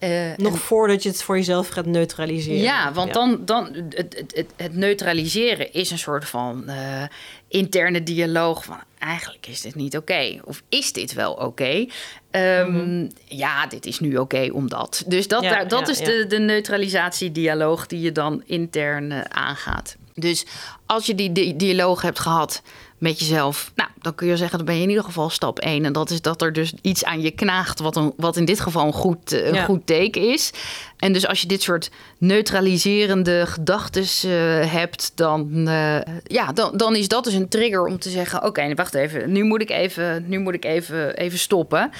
Uh, 0.00 0.36
Nog 0.36 0.52
en, 0.52 0.58
voordat 0.58 1.02
je 1.02 1.08
het 1.08 1.22
voor 1.22 1.36
jezelf 1.36 1.68
gaat 1.68 1.86
neutraliseren. 1.86 2.60
Ja, 2.60 2.92
want 2.92 3.08
ja. 3.08 3.14
dan, 3.14 3.40
dan 3.44 3.68
het, 3.88 4.24
het, 4.34 4.52
het, 4.56 4.74
neutraliseren 4.74 5.72
is 5.72 5.90
een 5.90 5.98
soort 5.98 6.24
van 6.24 6.64
uh, 6.66 7.02
interne 7.48 8.02
dialoog 8.02 8.64
van 8.64 8.78
eigenlijk 8.98 9.46
is 9.46 9.60
dit 9.60 9.74
niet 9.74 9.96
oké. 9.96 10.12
Okay. 10.12 10.40
Of 10.44 10.62
is 10.68 10.92
dit 10.92 11.12
wel 11.12 11.32
oké? 11.32 11.86
Um, 12.30 12.70
mm-hmm. 12.70 13.10
Ja, 13.24 13.66
dit 13.66 13.86
is 13.86 14.00
nu 14.00 14.16
oké 14.16 14.48
omdat. 14.52 15.04
Dus 15.06 15.28
dat, 15.28 15.42
ja, 15.42 15.50
daar, 15.50 15.68
dat 15.68 15.86
ja, 15.86 15.92
is 15.92 15.98
de, 15.98 16.26
de 16.28 16.38
neutralisatiedialoog 16.38 17.86
die 17.86 18.00
je 18.00 18.12
dan 18.12 18.42
intern 18.46 19.10
uh, 19.10 19.20
aangaat. 19.20 19.96
Dus 20.14 20.46
als 20.86 21.06
je 21.06 21.14
die, 21.14 21.32
die 21.32 21.56
dialoog 21.56 22.02
hebt 22.02 22.18
gehad 22.18 22.62
met 22.98 23.18
jezelf. 23.18 23.72
Nou, 23.74 23.90
dan 24.00 24.14
kun 24.14 24.26
je 24.26 24.36
zeggen, 24.36 24.56
dan 24.56 24.66
ben 24.66 24.76
je 24.76 24.82
in 24.82 24.88
ieder 24.88 25.04
geval 25.04 25.30
stap 25.30 25.58
1. 25.58 25.84
En 25.84 25.92
dat 25.92 26.10
is 26.10 26.20
dat 26.20 26.42
er 26.42 26.52
dus 26.52 26.72
iets 26.82 27.04
aan 27.04 27.20
je 27.20 27.30
knaagt, 27.30 27.80
wat, 27.80 27.96
een, 27.96 28.12
wat 28.16 28.36
in 28.36 28.44
dit 28.44 28.60
geval 28.60 28.86
een 28.86 28.92
goed, 28.92 29.32
een 29.32 29.54
ja. 29.54 29.64
goed 29.64 29.86
teken 29.86 30.32
is. 30.32 30.52
En 30.96 31.12
dus 31.12 31.26
als 31.26 31.40
je 31.40 31.46
dit 31.46 31.62
soort 31.62 31.90
neutraliserende 32.18 33.46
gedachten 33.46 34.02
uh, 34.02 34.72
hebt, 34.72 35.12
dan, 35.14 35.68
uh, 35.68 35.98
ja, 36.22 36.52
dan, 36.52 36.76
dan 36.76 36.96
is 36.96 37.08
dat 37.08 37.24
dus 37.24 37.34
een 37.34 37.48
trigger 37.48 37.84
om 37.84 37.98
te 37.98 38.10
zeggen: 38.10 38.38
Oké, 38.38 38.46
okay, 38.46 38.74
wacht 38.74 38.94
even, 38.94 39.32
nu 39.32 39.44
moet 39.44 39.60
ik 39.60 39.70
even, 39.70 40.24
nu 40.26 40.38
moet 40.38 40.54
ik 40.54 40.64
even, 40.64 41.16
even 41.16 41.38
stoppen. 41.38 41.90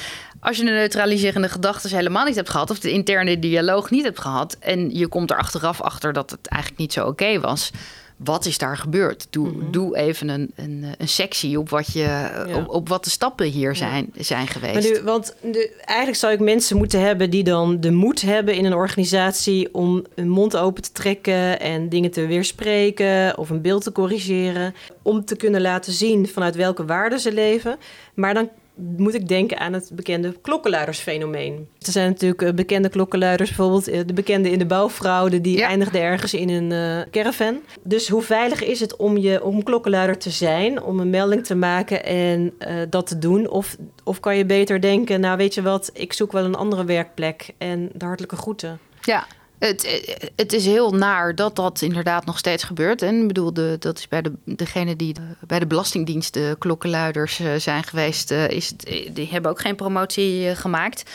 Als 0.41 0.57
je 0.57 0.65
de 0.65 0.71
neutraliserende 0.71 1.49
gedachten 1.49 1.97
helemaal 1.97 2.25
niet 2.25 2.35
hebt 2.35 2.51
gehad, 2.51 2.71
of 2.71 2.79
de 2.79 2.91
interne 2.91 3.39
dialoog 3.39 3.91
niet 3.91 4.05
hebt 4.05 4.21
gehad, 4.21 4.57
en 4.61 4.95
je 4.95 5.07
komt 5.07 5.31
er 5.31 5.37
achteraf 5.37 5.81
achter 5.81 6.13
dat 6.13 6.31
het 6.31 6.47
eigenlijk 6.47 6.81
niet 6.81 6.93
zo 6.93 7.01
oké 7.01 7.11
okay 7.11 7.41
was 7.41 7.71
wat 8.17 8.45
is 8.45 8.59
daar 8.59 8.77
gebeurd? 8.77 9.27
Doe, 9.31 9.49
mm 9.49 9.61
-hmm. 9.61 9.71
doe 9.71 9.97
even 9.97 10.29
een, 10.29 10.53
een, 10.55 10.85
een, 10.99 11.09
sectie 11.09 11.59
op 11.59 11.69
wat, 11.69 11.93
je, 11.93 12.01
ja. 12.01 12.47
op, 12.57 12.69
op, 12.69 12.89
wat 12.89 13.05
de 13.05 13.11
stappen 13.11 13.47
hier 13.47 13.77
zijn, 13.77 14.11
ja. 14.13 14.23
zijn 14.23 14.47
geweest. 14.47 14.75
Maar 14.75 14.99
nu, 14.99 15.05
want 15.05 15.35
de, 15.43 15.83
eigenlijk 15.85 16.19
zou 16.19 16.33
ik 16.33 16.41
mensen 16.41 16.77
moeten 16.77 17.01
hebben 17.01 17.31
die 17.31 17.45
dan 17.45 17.81
de 17.81 17.91
moed 17.91 18.23
hebben 18.23 18.55
in 18.55 18.65
een 18.65 18.75
organisatie 18.75 19.75
om 19.75 20.05
een 20.15 20.29
mond 20.29 20.57
open 20.57 20.83
te 20.83 20.93
trekken 20.93 21.61
en 21.61 21.89
dingen 21.89 22.11
te 22.11 22.27
weerspreken 22.27 23.39
of 23.39 23.51
een 23.51 23.61
beeld 23.61 23.83
te 23.83 23.93
corrigeren. 23.93 24.75
Om 25.03 25.25
te 25.25 25.37
kunnen 25.37 25.61
laten 25.61 25.93
zien 25.93 26.29
vanuit 26.29 26.55
welke 26.55 26.85
waarden 26.85 27.21
ze 27.21 27.33
leven. 27.33 27.77
Maar 28.15 28.35
dan 28.35 28.49
moet 28.77 29.15
ik 29.15 29.29
denken 29.29 29.59
aan 29.59 29.73
het 29.73 29.91
bekende 29.93 30.35
klokkenluidersfenomeen. 30.41 31.69
Er 31.79 31.93
zijn 31.93 32.09
natuurlijk 32.09 32.43
uh, 32.43 32.53
bekende 32.53 32.89
klokkenluiders, 32.89 33.49
bijvoorbeeld 33.49 33.89
uh, 33.89 34.01
de 34.07 34.13
bekende 34.13 34.51
in 34.51 34.59
de 34.59 34.67
bouwfraude, 34.67 35.41
die 35.41 35.59
ja. 35.59 35.69
eindigde 35.69 35.99
ergens 35.99 36.35
in 36.35 36.49
een 36.49 36.71
uh, 36.71 37.11
caravan. 37.11 37.61
Dus 37.83 38.09
hoe 38.09 38.23
veilig 38.23 38.65
is 38.65 38.81
het 38.81 38.97
om, 38.97 39.17
je, 39.17 39.45
om 39.45 39.63
klokkenluider 39.63 40.19
te 40.19 40.31
zijn, 40.31 40.83
om 40.83 41.01
een 41.01 41.11
melding 41.11 41.45
te 41.47 41.55
maken 41.55 42.05
en 42.05 42.53
dat 42.91 43.07
te 43.07 43.19
doen? 43.19 43.49
Of, 43.49 43.77
of 44.05 44.21
kan 44.21 44.37
je 44.37 44.47
beter 44.47 44.81
denken, 44.81 45.21
nou 45.21 45.37
weet 45.37 45.55
je 45.55 45.63
wat, 45.63 45.91
ik 45.95 46.13
zoek 46.13 46.33
wel 46.33 46.45
een 46.45 46.55
andere 46.55 46.85
werkplek 46.85 47.51
en 47.59 47.91
de 47.93 48.05
hartelijke 48.05 48.37
groeten. 48.37 48.79
Ja, 49.01 49.27
het, 49.59 50.11
het, 50.37 50.53
is 50.53 50.67
heel 50.67 50.91
naar 50.91 51.35
dat 51.35 51.57
dat 51.57 51.83
inderdaad 51.83 52.25
nog 52.25 52.39
steeds 52.39 52.65
gebeurt. 52.65 53.03
En 53.03 53.21
ik 53.21 53.27
bedoel, 53.27 53.53
de, 53.53 53.77
dat 53.79 53.99
is 53.99 54.09
bij 54.09 54.23
de, 54.23 54.33
degene 54.45 54.97
die 54.97 55.15
de, 55.15 55.21
bij 55.47 55.59
de 55.59 55.67
Belastingdienst 55.67 56.35
de 56.35 56.57
klokkenluiders 56.59 57.41
uh, 57.41 57.55
zijn 57.55 57.85
geweest, 57.85 58.31
uh, 58.31 58.49
is 58.49 58.69
het, 58.69 59.11
die 59.13 59.29
hebben 59.31 59.51
ook 59.51 59.61
geen 59.61 59.77
promotie 59.77 60.45
uh, 60.45 60.57
gemaakt. 60.57 61.11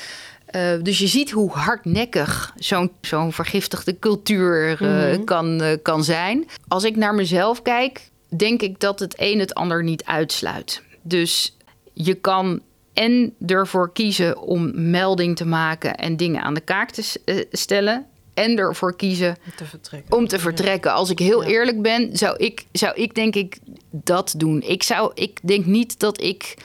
dus 0.82 0.97
je 0.97 1.08
ziet 1.08 1.32
hoe 1.32 1.51
hardnekkig 1.51 2.54
zo'n 2.56 2.91
zo'n 3.01 3.34
vergiftigde 3.34 3.99
cultuur 3.99 4.77
mm-hmm. 4.80 5.23
kan, 5.23 5.80
kan 5.82 6.04
zijn. 6.04 6.47
Als 6.67 6.84
ik 6.84 6.95
naar 6.95 7.15
mezelf 7.15 7.62
kijk, 7.62 8.10
denk 8.38 8.62
ik 8.62 8.80
dat 8.80 8.99
het 8.99 9.13
een 9.17 9.39
het 9.39 9.54
ander 9.54 9.84
niet 9.84 10.06
uitsluit. 10.06 10.82
Dus 11.01 11.58
je 11.93 12.13
kan 12.13 12.62
en 12.93 13.34
ervoor 13.45 13.91
kiezen 13.93 14.38
om 14.38 14.89
melding 14.89 15.36
te 15.36 15.45
maken 15.45 15.95
en 15.95 16.17
dingen 16.17 16.41
aan 16.41 16.54
de 16.54 16.62
kaak 16.62 16.91
te 16.91 17.19
stellen 17.51 18.06
en 18.34 18.58
ervoor 18.58 18.96
kiezen 18.96 19.38
te 19.56 19.65
vertrekken. 19.65 20.17
om 20.17 20.28
te 20.28 20.39
vertrekken. 20.39 20.94
Als 20.94 21.10
ik 21.10 21.20
heel 21.20 21.44
ja. 21.44 21.50
eerlijk 21.50 21.82
ben, 21.82 22.17
zou 22.17 22.38
ik, 22.38 22.65
zou 22.72 22.96
ik 22.96 23.15
denk 23.15 23.36
ik 23.36 23.58
dat 23.91 24.34
doen. 24.38 24.62
Ik, 24.62 24.84
zou, 24.84 25.12
ik 25.13 25.39
denk 25.41 25.65
niet 25.65 26.00
dat 26.00 26.22
ik 26.22 26.56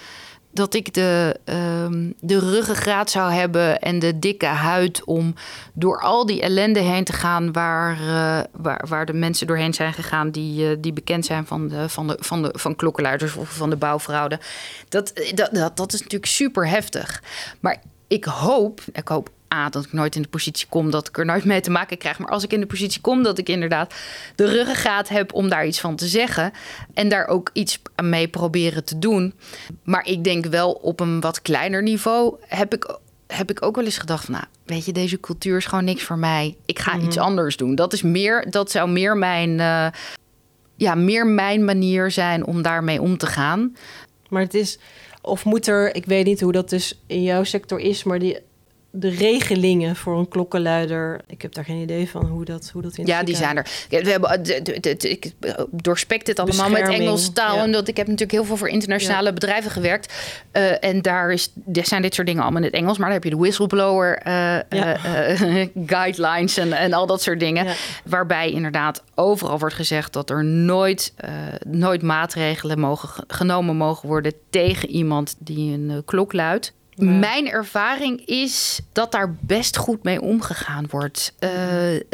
dat 0.56 0.74
ik 0.74 0.94
de, 0.94 1.40
um, 1.44 2.14
de 2.20 2.38
ruggengraat 2.38 3.10
zou 3.10 3.32
hebben 3.32 3.80
en 3.80 3.98
de 3.98 4.18
dikke 4.18 4.46
huid 4.46 5.04
om 5.04 5.34
door 5.72 6.00
al 6.00 6.26
die 6.26 6.40
ellende 6.40 6.80
heen 6.80 7.04
te 7.04 7.12
gaan 7.12 7.52
waar, 7.52 8.00
uh, 8.00 8.40
waar, 8.52 8.84
waar 8.88 9.06
de 9.06 9.12
mensen 9.12 9.46
doorheen 9.46 9.74
zijn 9.74 9.92
gegaan 9.92 10.30
die, 10.30 10.70
uh, 10.70 10.76
die 10.78 10.92
bekend 10.92 11.26
zijn 11.26 11.46
van, 11.46 11.68
de, 11.68 11.88
van, 11.88 12.06
de, 12.06 12.16
van, 12.20 12.42
de, 12.42 12.50
van 12.52 12.76
klokkenluiders 12.76 13.36
of 13.36 13.48
van 13.48 13.70
de 13.70 13.76
bouwfraude. 13.76 14.38
Dat, 14.88 15.12
dat, 15.34 15.50
dat, 15.52 15.76
dat 15.76 15.92
is 15.92 16.00
natuurlijk 16.00 16.32
super 16.32 16.68
heftig. 16.68 17.22
Maar 17.60 17.82
ik 18.06 18.24
hoop, 18.24 18.80
ik 18.92 19.08
hoop 19.08 19.30
A, 19.54 19.68
dat 19.68 19.84
ik 19.84 19.92
nooit 19.92 20.16
in 20.16 20.22
de 20.22 20.28
positie 20.28 20.66
kom 20.68 20.90
dat 20.90 21.08
ik 21.08 21.18
er 21.18 21.24
nooit 21.24 21.44
mee 21.44 21.60
te 21.60 21.70
maken 21.70 21.98
krijg. 21.98 22.18
Maar 22.18 22.28
als 22.28 22.44
ik 22.44 22.52
in 22.52 22.60
de 22.60 22.66
positie 22.66 23.00
kom 23.00 23.22
dat 23.22 23.38
ik 23.38 23.48
inderdaad 23.48 23.94
de 24.34 24.46
ruggengraat 24.46 25.08
heb 25.08 25.34
om 25.34 25.48
daar 25.48 25.66
iets 25.66 25.80
van 25.80 25.96
te 25.96 26.06
zeggen. 26.06 26.52
En 26.94 27.08
daar 27.08 27.26
ook 27.26 27.50
iets 27.52 27.82
mee 28.02 28.28
proberen 28.28 28.84
te 28.84 28.98
doen. 28.98 29.34
Maar 29.84 30.06
ik 30.06 30.24
denk 30.24 30.46
wel 30.46 30.72
op 30.72 31.00
een 31.00 31.20
wat 31.20 31.42
kleiner 31.42 31.82
niveau 31.82 32.36
heb 32.46 32.74
ik, 32.74 32.98
heb 33.26 33.50
ik 33.50 33.62
ook 33.62 33.76
wel 33.76 33.84
eens 33.84 33.98
gedacht 33.98 34.24
van, 34.24 34.34
nou, 34.34 34.46
weet 34.64 34.84
je, 34.84 34.92
deze 34.92 35.20
cultuur 35.20 35.56
is 35.56 35.66
gewoon 35.66 35.84
niks 35.84 36.02
voor 36.02 36.18
mij. 36.18 36.56
Ik 36.66 36.78
ga 36.78 36.98
iets 36.98 37.16
mhm. 37.16 37.24
anders 37.24 37.56
doen. 37.56 37.74
Dat 37.74 37.92
is 37.92 38.02
meer, 38.02 38.50
dat 38.50 38.70
zou 38.70 38.90
meer 38.90 39.16
mijn, 39.16 39.50
uh, 39.50 39.86
ja, 40.76 40.94
meer 40.94 41.26
mijn 41.26 41.64
manier 41.64 42.10
zijn 42.10 42.46
om 42.46 42.62
daarmee 42.62 43.02
om 43.02 43.18
te 43.18 43.26
gaan. 43.26 43.76
Maar 44.28 44.42
het 44.42 44.54
is, 44.54 44.78
of 45.22 45.44
moet 45.44 45.66
er, 45.66 45.94
ik 45.94 46.04
weet 46.04 46.24
niet 46.24 46.40
hoe 46.40 46.52
dat 46.52 46.70
dus 46.70 47.00
in 47.06 47.22
jouw 47.22 47.44
sector 47.44 47.78
is, 47.78 48.04
maar 48.04 48.18
die 48.18 48.38
de 48.98 49.08
regelingen 49.08 49.96
voor 49.96 50.18
een 50.18 50.28
klokkenluider. 50.28 51.20
Ik 51.26 51.42
heb 51.42 51.54
daar 51.54 51.64
geen 51.64 51.80
idee 51.80 52.08
van 52.08 52.26
hoe 52.26 52.44
dat, 52.44 52.70
hoe 52.72 52.82
dat 52.82 52.96
in 52.96 53.06
Ja, 53.06 53.22
die 53.22 53.36
zijn 53.36 53.56
er. 53.56 53.66
We 53.88 54.10
hebben, 54.10 54.44
ik 55.10 55.32
doorspekt 55.70 56.26
dit 56.26 56.38
allemaal 56.38 56.70
met 56.70 56.88
Engels 56.88 57.32
taal. 57.32 57.58
En 57.58 57.72
dat, 57.72 57.88
ik 57.88 57.96
heb 57.96 58.06
natuurlijk 58.06 58.32
heel 58.32 58.44
veel 58.44 58.56
voor 58.56 58.68
internationale 58.68 59.32
bedrijven 59.32 59.70
gewerkt. 59.70 60.14
Uh, 60.52 60.84
en 60.84 61.02
daar, 61.02 61.32
is, 61.32 61.50
daar 61.54 61.86
zijn 61.86 62.02
dit 62.02 62.14
soort 62.14 62.26
dingen 62.26 62.42
allemaal 62.42 62.60
in 62.60 62.66
het 62.66 62.76
Engels. 62.76 62.98
Maar 62.98 63.06
dan 63.06 63.14
heb 63.14 63.24
je 63.24 63.30
de 63.30 63.36
whistleblower 63.36 64.26
uh, 64.26 64.58
uh, 64.70 65.66
guidelines 65.96 66.56
en, 66.56 66.72
en 66.72 66.92
al 66.92 67.06
dat 67.06 67.22
soort 67.22 67.40
dingen. 67.40 67.66
Waarbij 68.04 68.50
inderdaad 68.50 69.02
overal 69.14 69.58
wordt 69.58 69.74
gezegd 69.74 70.12
dat 70.12 70.30
er 70.30 70.44
nooit, 70.44 71.14
nooit 71.66 72.02
maatregelen 72.02 72.78
mogen, 72.78 73.24
genomen 73.26 73.76
mogen 73.76 74.08
worden 74.08 74.32
tegen 74.50 74.88
iemand 74.88 75.34
die 75.38 75.72
een 75.72 76.02
klok 76.04 76.32
luidt. 76.32 76.74
Mijn 76.96 77.50
ervaring 77.50 78.26
is 78.26 78.80
dat 78.92 79.12
daar 79.12 79.34
best 79.40 79.76
goed 79.76 80.02
mee 80.02 80.20
omgegaan 80.20 80.86
wordt. 80.90 81.34
Uh, 81.40 81.50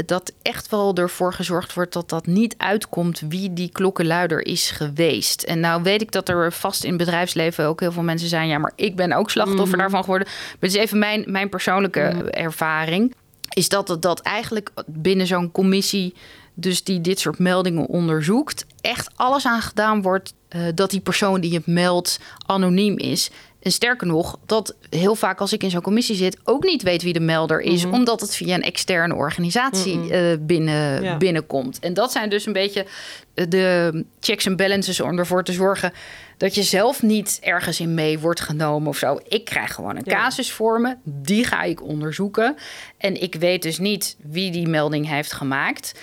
dat 0.07 0.33
echt 0.43 0.69
wel 0.69 0.95
ervoor 0.95 1.33
gezorgd 1.33 1.75
wordt 1.75 1.93
dat 1.93 2.09
dat 2.09 2.27
niet 2.27 2.55
uitkomt 2.59 3.23
wie 3.29 3.53
die 3.53 3.71
klokkenluider 3.73 4.47
is 4.47 4.71
geweest. 4.71 5.43
En 5.43 5.61
nou 5.61 5.83
weet 5.83 6.03
ik 6.03 6.13
dat 6.13 6.29
er 6.29 6.53
vast 6.53 6.85
in 6.85 6.97
bedrijfsleven 6.97 7.67
ook 7.67 7.81
heel 7.81 7.93
veel 7.93 8.03
mensen 8.03 8.29
zijn. 8.29 8.49
Ja, 8.49 8.59
maar 8.59 8.73
ik 8.77 8.97
ben 8.97 9.13
ook 9.13 9.31
slachtoffer 9.31 9.69
mhm. 9.69 9.79
daarvan 9.79 10.01
geworden. 10.01 10.29
Maar 10.29 10.57
het 10.61 10.75
is 10.75 10.77
even 10.77 10.99
mijn, 10.99 11.25
mijn 11.27 11.49
persoonlijke 11.49 12.01
ervaring. 12.31 13.15
Is 13.49 13.69
dat 13.69 13.89
het 13.89 14.03
dat 14.03 14.21
eigenlijk 14.21 14.71
binnen 14.87 15.27
zo'n 15.27 15.53
commissie 15.53 16.15
dus 16.55 16.85
die 16.85 17.01
dit 17.01 17.21
soort 17.21 17.39
meldingen 17.39 17.87
onderzoekt, 17.87 18.67
echt 18.81 19.11
alles 19.15 19.47
aan 19.47 19.63
gedaan 19.63 20.03
wordt 20.03 20.35
uh, 20.57 20.63
dat 20.75 20.91
die 20.91 21.01
persoon 21.01 21.41
die 21.41 21.55
het 21.55 21.67
meldt 21.67 22.21
anoniem 22.47 22.99
is. 22.99 23.31
En 23.63 23.73
sterker 23.73 24.07
nog, 24.07 24.39
dat 24.47 24.75
heel 24.91 25.15
vaak 25.15 25.41
als 25.41 25.53
ik 25.53 25.63
in 25.63 25.71
zo'n 25.71 25.81
commissie 25.81 26.17
zit, 26.17 26.39
ook 26.45 26.65
niet 26.65 26.83
weet 26.83 27.03
wie 27.03 27.13
de 27.13 27.21
melder 27.21 27.61
is, 27.61 27.85
mhm. 27.85 27.95
omdat 27.95 28.21
het 28.21 28.37
via 28.37 28.55
een 28.55 28.63
externe 28.63 29.15
organisatie 29.15 30.13
eh, 30.13 30.37
binnen, 30.41 31.19
binnenkomt. 31.19 31.79
En 31.79 31.95
dat 31.95 32.13
zijn 32.13 32.31
dus 32.31 32.47
een 32.47 32.53
beetje 32.53 32.87
de 33.35 34.05
checks 34.21 34.47
en 34.47 34.57
balances 34.57 35.01
om 35.01 35.19
ervoor 35.19 35.45
te 35.45 35.53
zorgen 35.53 35.93
dat 36.37 36.55
je 36.55 36.63
zelf 36.63 37.03
niet 37.03 37.39
ergens 37.43 37.81
in 37.81 37.95
mee 37.95 38.19
wordt 38.19 38.41
genomen 38.41 38.89
of 38.89 38.97
zo. 38.97 39.21
Ik 39.29 39.45
krijg 39.45 39.75
gewoon 39.75 39.97
een 39.97 40.05
casus 40.05 40.53
voor 40.53 40.81
me, 40.81 40.97
die 41.05 41.45
ga 41.45 41.63
ik 41.63 41.83
onderzoeken. 41.83 42.57
En 42.99 43.23
ik 43.23 43.35
weet 43.35 43.63
dus 43.63 43.79
niet 43.79 44.17
wie 44.23 44.51
die 44.51 44.69
melding 44.69 45.09
heeft 45.09 45.33
gemaakt. 45.33 45.95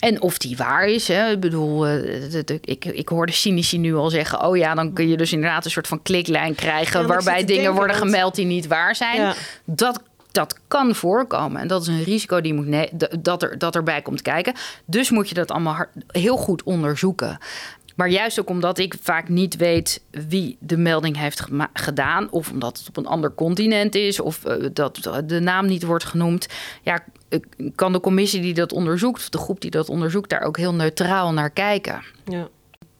En 0.00 0.22
of 0.22 0.38
die 0.38 0.56
waar 0.56 0.86
is. 0.86 1.08
Hè. 1.08 1.30
Ik 1.30 1.40
bedoel, 1.40 1.88
uh, 1.88 2.38
ik, 2.60 2.84
ik 2.84 3.08
hoorde 3.08 3.32
cynici 3.32 3.78
nu 3.78 3.94
al 3.94 4.10
zeggen: 4.10 4.46
oh 4.46 4.56
ja, 4.56 4.74
dan 4.74 4.92
kun 4.92 5.08
je 5.08 5.16
dus 5.16 5.32
inderdaad 5.32 5.64
een 5.64 5.70
soort 5.70 5.86
van 5.86 6.02
kliklijn 6.02 6.54
krijgen. 6.54 7.06
waarbij 7.06 7.44
dingen 7.44 7.74
worden 7.74 7.96
gemeld 7.96 8.34
die 8.34 8.46
niet 8.46 8.66
waar 8.66 8.96
zijn. 8.96 9.34
Dat, 9.64 10.02
dat 10.32 10.58
kan 10.68 10.94
voorkomen. 10.94 11.60
En 11.60 11.68
dat 11.68 11.82
is 11.82 11.88
een 11.88 12.02
risico 12.02 12.40
die 12.40 12.54
moet 12.54 12.88
dat, 13.18 13.42
er, 13.42 13.58
dat 13.58 13.74
erbij 13.74 14.02
komt 14.02 14.22
kijken. 14.22 14.54
Dus 14.84 15.10
moet 15.10 15.28
je 15.28 15.34
dat 15.34 15.50
allemaal 15.50 15.86
heel 16.06 16.36
goed 16.36 16.62
onderzoeken. 16.62 17.38
Maar 17.94 18.08
juist 18.08 18.40
ook 18.40 18.48
omdat 18.48 18.78
ik 18.78 18.94
vaak 19.00 19.28
niet 19.28 19.56
weet 19.56 20.02
wie 20.10 20.56
de 20.60 20.76
melding 20.76 21.16
heeft 21.16 21.46
gedaan, 21.72 22.30
of 22.30 22.50
omdat 22.50 22.78
het 22.78 22.88
op 22.88 22.96
een 22.96 23.06
ander 23.06 23.34
continent 23.34 23.94
is, 23.94 24.20
of 24.20 24.44
uh, 24.46 24.68
dat 24.72 25.22
de 25.26 25.40
naam 25.40 25.66
niet 25.66 25.82
wordt 25.82 26.04
genoemd, 26.04 26.48
ja, 26.82 27.04
kan 27.74 27.92
de 27.92 28.00
commissie 28.00 28.40
die 28.40 28.54
dat 28.54 28.72
onderzoekt, 28.72 29.20
of 29.20 29.28
de 29.28 29.38
groep 29.38 29.60
die 29.60 29.70
dat 29.70 29.88
onderzoekt, 29.88 30.30
daar 30.30 30.42
ook 30.42 30.56
heel 30.56 30.74
neutraal 30.74 31.32
naar 31.32 31.50
kijken. 31.50 32.02
Ja. 32.24 32.48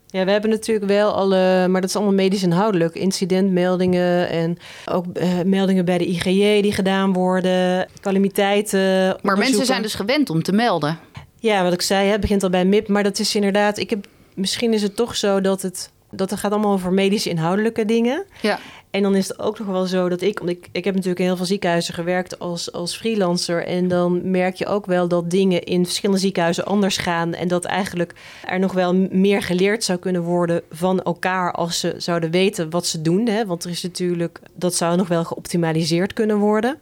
Ja, 0.06 0.24
we 0.24 0.30
hebben 0.30 0.50
natuurlijk 0.50 0.86
wel 0.86 1.12
alle, 1.12 1.68
maar 1.68 1.80
dat 1.80 1.90
is 1.90 1.96
allemaal 1.96 2.14
medisch 2.14 2.42
inhoudelijk, 2.42 2.94
incidentmeldingen 2.94 4.28
en 4.28 4.58
ook 4.84 5.04
uh, 5.14 5.40
meldingen 5.44 5.84
bij 5.84 5.98
de 5.98 6.06
IGJ 6.06 6.62
die 6.62 6.72
gedaan 6.72 7.12
worden, 7.12 7.88
calamiteiten. 8.00 9.16
Maar 9.22 9.38
mensen 9.38 9.66
zijn 9.66 9.82
dus 9.82 9.94
gewend 9.94 10.30
om 10.30 10.42
te 10.42 10.52
melden. 10.52 10.98
Ja, 11.38 11.62
wat 11.62 11.72
ik 11.72 11.82
zei, 11.82 12.08
het 12.08 12.20
begint 12.20 12.42
al 12.42 12.50
bij 12.50 12.64
MIP, 12.64 12.88
maar 12.88 13.02
dat 13.02 13.18
is 13.18 13.34
inderdaad, 13.34 13.78
ik 13.78 13.90
heb 13.90 14.06
misschien 14.34 14.72
is 14.72 14.82
het 14.82 14.96
toch 14.96 15.16
zo 15.16 15.40
dat 15.40 15.62
het 15.62 15.90
dat 16.16 16.30
het 16.30 16.38
gaat 16.38 16.52
allemaal 16.52 16.72
over 16.72 16.92
medische 16.92 17.30
inhoudelijke 17.30 17.84
dingen. 17.84 18.24
Ja. 18.40 18.58
En 18.94 19.02
dan 19.02 19.14
is 19.14 19.28
het 19.28 19.38
ook 19.38 19.58
nog 19.58 19.68
wel 19.68 19.86
zo 19.86 20.08
dat 20.08 20.20
ik, 20.20 20.38
want 20.38 20.50
ik, 20.50 20.68
ik 20.72 20.84
heb 20.84 20.94
natuurlijk 20.94 21.20
in 21.20 21.26
heel 21.26 21.36
veel 21.36 21.46
ziekenhuizen 21.46 21.94
gewerkt 21.94 22.38
als, 22.38 22.72
als 22.72 22.96
freelancer. 22.96 23.66
En 23.66 23.88
dan 23.88 24.30
merk 24.30 24.54
je 24.54 24.66
ook 24.66 24.86
wel 24.86 25.08
dat 25.08 25.30
dingen 25.30 25.62
in 25.62 25.84
verschillende 25.84 26.20
ziekenhuizen 26.20 26.64
anders 26.64 26.96
gaan. 26.96 27.34
En 27.34 27.48
dat 27.48 27.64
eigenlijk 27.64 28.14
er 28.44 28.58
nog 28.58 28.72
wel 28.72 28.94
meer 28.94 29.42
geleerd 29.42 29.84
zou 29.84 29.98
kunnen 29.98 30.22
worden 30.22 30.62
van 30.70 31.02
elkaar 31.02 31.52
als 31.52 31.80
ze 31.80 31.94
zouden 31.96 32.30
weten 32.30 32.70
wat 32.70 32.86
ze 32.86 33.02
doen. 33.02 33.26
Hè? 33.28 33.46
Want 33.46 33.64
er 33.64 33.70
is 33.70 33.82
natuurlijk, 33.82 34.40
dat 34.54 34.74
zou 34.74 34.96
nog 34.96 35.08
wel 35.08 35.24
geoptimaliseerd 35.24 36.12
kunnen 36.12 36.36
worden. 36.36 36.78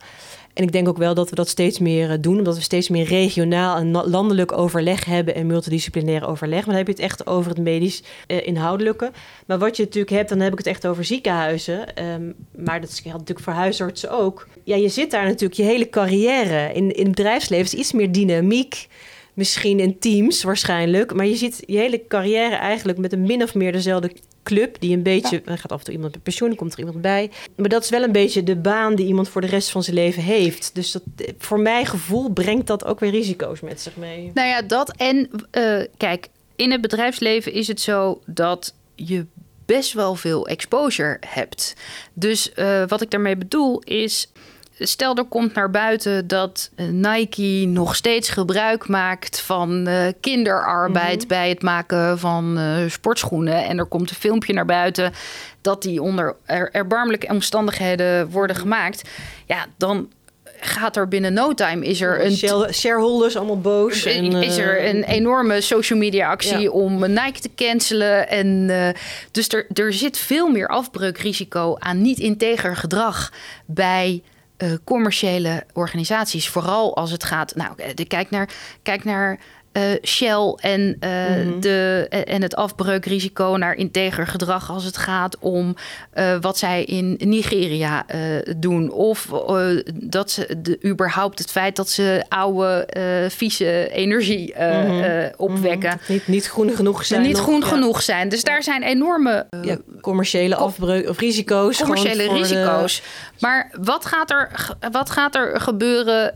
En 0.52 0.62
ik 0.62 0.72
denk 0.72 0.88
ook 0.88 0.96
wel 0.96 1.14
dat 1.14 1.30
we 1.30 1.36
dat 1.36 1.48
steeds 1.48 1.78
meer 1.78 2.10
eh, 2.10 2.16
doen, 2.20 2.38
omdat 2.38 2.56
we 2.56 2.62
steeds 2.62 2.88
meer 2.88 3.04
regionaal 3.04 3.76
en 3.76 3.90
landelijk 3.90 4.52
overleg 4.52 5.04
hebben 5.04 5.34
en 5.34 5.46
multidisciplinair 5.46 6.26
overleg. 6.26 6.58
Maar 6.58 6.74
dan 6.74 6.84
heb 6.84 6.86
je 6.86 6.92
het 6.92 7.02
echt 7.02 7.26
over 7.26 7.50
het 7.50 7.60
medisch 7.60 8.02
uh, 8.26 8.46
inhoudelijke. 8.46 9.10
Maar 9.46 9.58
wat 9.58 9.76
je 9.76 9.82
natuurlijk 9.82 10.12
hebt, 10.12 10.28
dan 10.28 10.40
heb 10.40 10.52
ik 10.52 10.58
het 10.58 10.66
echt 10.66 10.86
over 10.86 11.04
ziekenhuizen. 11.04 12.04
Um, 12.04 12.34
maar 12.56 12.80
dat 12.80 12.92
geldt 12.92 13.18
natuurlijk 13.18 13.40
voor 13.40 13.52
huisartsen 13.52 14.10
ook. 14.10 14.48
Ja, 14.64 14.76
je 14.76 14.88
zit 14.88 15.10
daar 15.10 15.24
natuurlijk 15.24 15.54
je 15.54 15.62
hele 15.62 15.88
carrière. 15.88 16.72
In, 16.74 16.90
in 16.90 17.06
het 17.06 17.14
bedrijfsleven 17.14 17.64
is 17.64 17.74
iets 17.74 17.92
meer 17.92 18.12
dynamiek. 18.12 18.86
Misschien 19.34 19.80
in 19.80 19.98
teams 19.98 20.42
waarschijnlijk. 20.42 21.14
Maar 21.14 21.26
je 21.26 21.36
ziet 21.36 21.62
je 21.66 21.76
hele 21.76 22.06
carrière 22.08 22.54
eigenlijk 22.54 22.98
met 22.98 23.12
een 23.12 23.22
min 23.22 23.42
of 23.42 23.54
meer 23.54 23.72
dezelfde 23.72 24.12
club 24.42 24.80
die 24.80 24.96
een 24.96 25.02
beetje. 25.02 25.42
Er 25.44 25.58
gaat 25.58 25.72
af 25.72 25.78
en 25.78 25.84
toe 25.84 25.94
iemand 25.94 26.12
met 26.12 26.22
pensioen, 26.22 26.54
komt 26.54 26.72
er 26.72 26.78
iemand 26.78 27.00
bij. 27.00 27.30
Maar 27.56 27.68
dat 27.68 27.82
is 27.82 27.90
wel 27.90 28.02
een 28.02 28.12
beetje 28.12 28.42
de 28.42 28.56
baan 28.56 28.94
die 28.94 29.06
iemand 29.06 29.28
voor 29.28 29.40
de 29.40 29.46
rest 29.46 29.70
van 29.70 29.82
zijn 29.82 29.96
leven 29.96 30.22
heeft. 30.22 30.70
Dus 30.74 30.92
dat, 30.92 31.02
voor 31.38 31.60
mijn 31.60 31.86
gevoel 31.86 32.30
brengt 32.30 32.66
dat 32.66 32.84
ook 32.84 33.00
weer 33.00 33.10
risico's 33.10 33.60
met 33.60 33.80
zich 33.80 33.96
mee. 33.96 34.30
Nou 34.34 34.48
ja, 34.48 34.62
dat. 34.62 34.96
En 34.96 35.30
uh, 35.52 35.84
kijk, 35.96 36.28
in 36.56 36.70
het 36.70 36.80
bedrijfsleven 36.80 37.52
is 37.52 37.68
het 37.68 37.80
zo 37.80 38.20
dat 38.26 38.74
je 38.94 39.26
best 39.66 39.92
wel 39.92 40.14
veel 40.14 40.46
exposure 40.46 41.16
hebt. 41.26 41.74
Dus 42.12 42.50
uh, 42.56 42.84
wat 42.86 43.00
ik 43.00 43.10
daarmee 43.10 43.36
bedoel 43.36 43.80
is 43.80 44.31
stel 44.88 45.16
er 45.16 45.24
komt 45.24 45.54
naar 45.54 45.70
buiten 45.70 46.26
dat 46.26 46.70
eh, 46.74 46.86
Nike 46.86 47.66
nog 47.66 47.96
steeds 47.96 48.28
gebruik 48.28 48.88
maakt 48.88 49.40
van 49.40 49.88
uh, 49.88 50.06
kinderarbeid 50.20 51.18
mhm. 51.18 51.28
bij 51.28 51.48
het 51.48 51.62
maken 51.62 52.18
van 52.18 52.58
uh, 52.58 52.90
sportschoenen. 52.90 53.64
En 53.64 53.78
er 53.78 53.86
komt 53.86 54.10
een 54.10 54.16
filmpje 54.16 54.52
naar 54.52 54.64
buiten 54.64 55.12
dat 55.60 55.82
die 55.82 56.02
onder 56.02 56.36
erbarmelijke 56.72 57.28
omstandigheden 57.28 58.30
worden 58.30 58.56
gemaakt. 58.56 59.08
Ja, 59.46 59.66
dan 59.76 60.08
gaat 60.60 60.96
er 60.96 61.08
binnen 61.08 61.32
no 61.32 61.54
time 61.54 61.86
is 61.86 62.00
er 62.00 62.24
een 62.24 62.36
shareholders 62.72 63.36
allemaal 63.36 63.60
boos 63.60 64.04
en, 64.04 64.32
is 64.32 64.56
er 64.56 64.88
een 64.88 65.04
enorme 65.04 65.60
social 65.60 65.98
media 65.98 66.30
actie 66.30 66.72
om 66.72 66.98
Nike 66.98 67.40
te 67.40 67.50
cancelen 67.56 68.28
en 68.28 68.70
dus 69.30 69.48
er, 69.48 69.66
er 69.74 69.92
zit 69.92 70.18
veel 70.18 70.48
meer 70.48 70.68
afbreukrisico 70.68 71.76
aan 71.78 72.02
niet 72.02 72.18
integer 72.18 72.76
gedrag 72.76 73.32
bij 73.66 74.22
commerciële 74.84 75.64
organisaties. 75.72 76.48
Vooral 76.48 76.96
als 76.96 77.10
het 77.10 77.24
gaat. 77.24 77.54
Nou, 77.54 77.74
kijk 78.06 78.30
naar, 78.30 78.48
kijk 78.82 79.04
naar 79.04 79.38
uh, 79.72 79.82
Shell 80.02 80.54
en, 80.56 80.80
uh, 80.80 81.10
mm-hmm. 81.10 81.60
de, 81.60 82.06
en 82.08 82.42
het 82.42 82.56
afbreukrisico 82.56 83.56
naar 83.58 83.74
integer 83.74 84.26
gedrag 84.26 84.70
als 84.70 84.84
het 84.84 84.96
gaat 84.96 85.38
om 85.38 85.76
uh, 86.14 86.36
wat 86.40 86.58
zij 86.58 86.84
in 86.84 87.16
Nigeria 87.18 88.06
doen. 88.56 88.90
Of 88.90 89.28
dat 89.94 90.30
ze 90.30 90.56
de, 90.62 90.78
überhaupt 90.84 91.38
het 91.38 91.50
feit 91.50 91.76
dat 91.76 91.88
ze 91.88 92.24
oude, 92.28 92.88
vieze 93.30 93.88
energie 93.92 94.54
mm-hmm. 94.58 95.30
opwekken. 95.36 95.90
Mm-hmm. 95.90 96.14
Niet, 96.14 96.26
niet 96.26 96.46
groen 96.46 96.70
genoeg 96.70 97.04
zijn. 97.04 97.22
Niet 97.22 97.38
groen 97.38 97.64
genoeg 97.64 98.02
zijn. 98.02 98.28
Dus 98.28 98.42
daar 98.42 98.62
zijn 98.62 98.82
enorme 98.82 99.46
ja, 99.62 99.76
commerciële 100.00 100.54
afbreuk 100.54 101.08
of 101.08 101.18
risico's. 101.18 101.78
Commerciële 101.78 102.32
risico's. 102.32 103.02
Maar 103.38 103.70
wat 103.80 104.06
gaat 104.06 104.30
er, 104.30 104.50
wat 104.90 105.10
gaat 105.10 105.34
er 105.34 105.60
gebeuren 105.60 106.34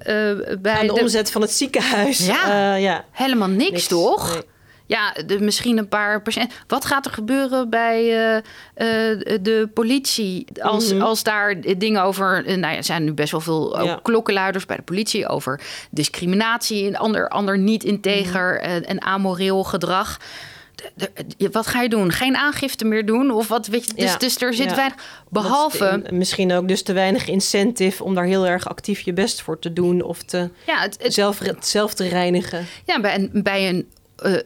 bij 0.63 0.81
de, 0.81 0.87
de, 0.87 1.01
omzet 1.01 1.31
van 1.31 1.41
het 1.41 1.53
ziekenhuis? 1.53 2.27
Ja, 2.27 2.75
ja 2.75 3.05
helemaal 3.27 3.57
niks, 3.57 3.87
toch? 3.87 4.43
Ja, 4.87 5.15
de, 5.27 5.41
misschien 5.41 5.79
een 5.79 5.89
paar 5.89 6.23
procent. 6.23 6.53
Wat 6.67 6.85
gaat 6.85 7.07
er 7.07 7.13
gebeuren 7.13 7.71
bij 7.71 8.03
uh, 8.05 8.35
uh, 8.35 9.39
de 9.43 9.69
politie? 9.75 10.47
Als, 10.61 10.85
mm 10.85 10.91
-hmm. 10.91 11.07
als 11.07 11.23
daar 11.23 11.61
dingen 11.61 12.03
over. 12.03 12.47
Uh, 12.47 12.57
nou 12.57 12.73
ja, 12.73 12.77
er 12.77 12.85
zijn 12.85 13.05
nu 13.05 13.13
best 13.13 13.31
wel 13.31 13.41
veel 13.41 13.85
ja. 13.85 13.99
klokkenluiders 14.03 14.67
bij 14.67 14.77
de 14.77 14.83
politie 14.83 15.29
over 15.29 15.61
discriminatie 15.91 16.87
en 16.87 16.97
ander, 16.97 17.29
ander 17.29 17.59
niet 17.59 17.85
integer 17.85 18.61
mm 18.63 18.71
-hmm. 18.71 18.83
en 18.83 19.03
amoreel 19.03 19.65
gedrag. 19.65 20.19
Wat 21.53 21.67
ga 21.67 21.83
je 21.83 21.89
doen? 21.89 22.13
Geen 22.13 22.37
aangifte 22.37 22.85
meer 22.85 23.07
doen? 23.07 23.31
Of 23.31 23.49
wat 23.49 23.67
weet 23.67 23.87
je? 23.87 23.95
Dus, 23.95 24.11
ja. 24.11 24.17
dus 24.17 24.41
er 24.41 24.55
zit 24.55 24.71
ja. 24.71 24.77
weinig. 24.77 25.25
Behalve. 25.29 26.03
misschien 26.11 26.53
ook 26.53 26.69
dus 26.69 26.83
te 26.83 26.93
weinig 26.93 27.29
incentive 27.29 28.05
om 28.05 28.15
daar 28.15 28.25
heel 28.25 28.47
erg 28.47 28.69
actief 28.69 29.01
je 29.01 29.13
best 29.13 29.43
voor 29.43 29.59
te 29.59 29.73
doen. 29.73 30.03
Of 30.03 30.23
te 30.23 30.51
ja, 30.67 30.81
het, 30.81 31.03
het, 31.03 31.15
zelf, 31.15 31.41
zelf 31.61 31.95
te 31.95 32.09
reinigen. 32.09 32.67
Ja, 32.85 33.01
bij 33.01 33.15
een, 33.15 33.31
bij 33.33 33.69
een 33.69 33.89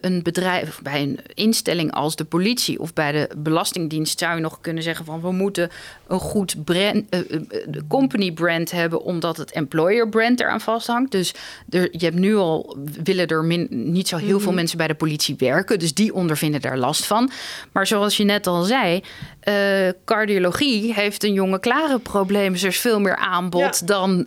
een 0.01 0.23
bedrijf, 0.23 0.79
bij 0.83 1.01
een 1.01 1.19
instelling 1.33 1.91
als 1.91 2.15
de 2.15 2.25
politie 2.25 2.79
of 2.79 2.93
bij 2.93 3.11
de 3.11 3.29
Belastingdienst 3.37 4.19
zou 4.19 4.35
je 4.35 4.41
nog 4.41 4.61
kunnen 4.61 4.83
zeggen 4.83 5.05
van 5.05 5.21
we 5.21 5.31
moeten 5.31 5.69
een 6.07 6.19
goed 6.19 6.63
brand, 6.63 7.03
uh, 7.09 7.19
uh, 7.29 7.41
company 7.87 8.31
brand 8.31 8.71
hebben, 8.71 9.03
omdat 9.03 9.37
het 9.37 9.51
employer 9.51 10.09
brand 10.09 10.39
eraan 10.39 10.61
vasthangt. 10.61 11.11
Dus 11.11 11.33
er, 11.69 11.87
je 11.91 12.05
hebt 12.05 12.19
nu 12.19 12.35
al 12.35 12.77
willen 13.03 13.27
er 13.27 13.43
min, 13.43 13.67
niet 13.69 14.07
zo 14.07 14.15
heel 14.15 14.25
mm 14.25 14.31
-hmm. 14.33 14.41
veel 14.41 14.53
mensen 14.53 14.77
bij 14.77 14.87
de 14.87 14.93
politie 14.93 15.35
werken, 15.37 15.79
dus 15.79 15.93
die 15.93 16.13
ondervinden 16.13 16.61
daar 16.61 16.77
last 16.77 17.05
van. 17.05 17.31
Maar 17.71 17.87
zoals 17.87 18.17
je 18.17 18.23
net 18.23 18.47
al 18.47 18.63
zei, 18.63 19.03
cardiologie 20.05 20.93
heeft 20.93 21.23
een 21.23 21.33
jonge 21.33 21.59
klare 21.59 21.99
probleem. 21.99 22.51
Dus 22.51 22.61
er 22.61 22.67
is 22.67 22.79
veel 22.79 22.99
meer 22.99 23.15
aanbod 23.15 23.79
ja, 23.79 23.85
dan, 23.85 24.25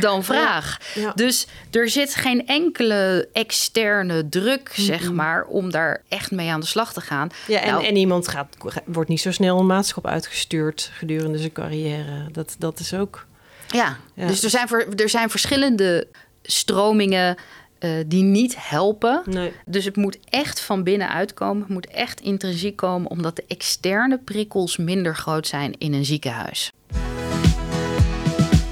dan 0.00 0.24
vraag. 0.24 0.78
Ja, 0.94 1.00
ja. 1.00 1.12
Dus 1.14 1.46
er 1.70 1.88
zit 1.88 2.14
geen 2.14 2.46
enkele 2.46 3.28
externe 3.32 4.28
druk 4.28 4.70
zeg 4.74 5.12
maar, 5.12 5.44
om 5.44 5.70
daar 5.70 6.02
echt 6.08 6.30
mee 6.30 6.50
aan 6.50 6.60
de 6.60 6.66
slag 6.66 6.92
te 6.92 7.00
gaan. 7.00 7.28
Ja, 7.46 7.60
en, 7.60 7.70
nou, 7.70 7.84
en 7.84 7.96
iemand 7.96 8.28
gaat, 8.28 8.56
wordt 8.84 9.08
niet 9.08 9.20
zo 9.20 9.32
snel 9.32 9.58
een 9.58 9.66
maatschap 9.66 10.06
uitgestuurd 10.06 10.90
gedurende 10.92 11.38
zijn 11.38 11.52
carrière. 11.52 12.28
Dat, 12.32 12.56
dat 12.58 12.78
is 12.78 12.94
ook. 12.94 13.26
Ja, 13.68 13.96
ja. 14.14 14.26
dus 14.26 14.42
er 14.42 14.50
zijn, 14.50 14.68
er 14.96 15.08
zijn 15.08 15.30
verschillende 15.30 16.06
stromingen. 16.42 17.36
Uh, 17.84 17.90
die 18.06 18.22
niet 18.22 18.54
helpen. 18.58 19.22
Nee. 19.24 19.52
Dus 19.66 19.84
het 19.84 19.96
moet 19.96 20.18
echt 20.28 20.60
van 20.60 20.82
binnenuit 20.82 21.34
komen. 21.34 21.62
Het 21.62 21.70
moet 21.70 21.86
echt 21.86 22.20
intrinsiek 22.20 22.76
komen, 22.76 23.10
omdat 23.10 23.36
de 23.36 23.44
externe 23.46 24.18
prikkels 24.18 24.76
minder 24.76 25.16
groot 25.16 25.46
zijn 25.46 25.74
in 25.78 25.92
een 25.92 26.04
ziekenhuis. 26.04 26.72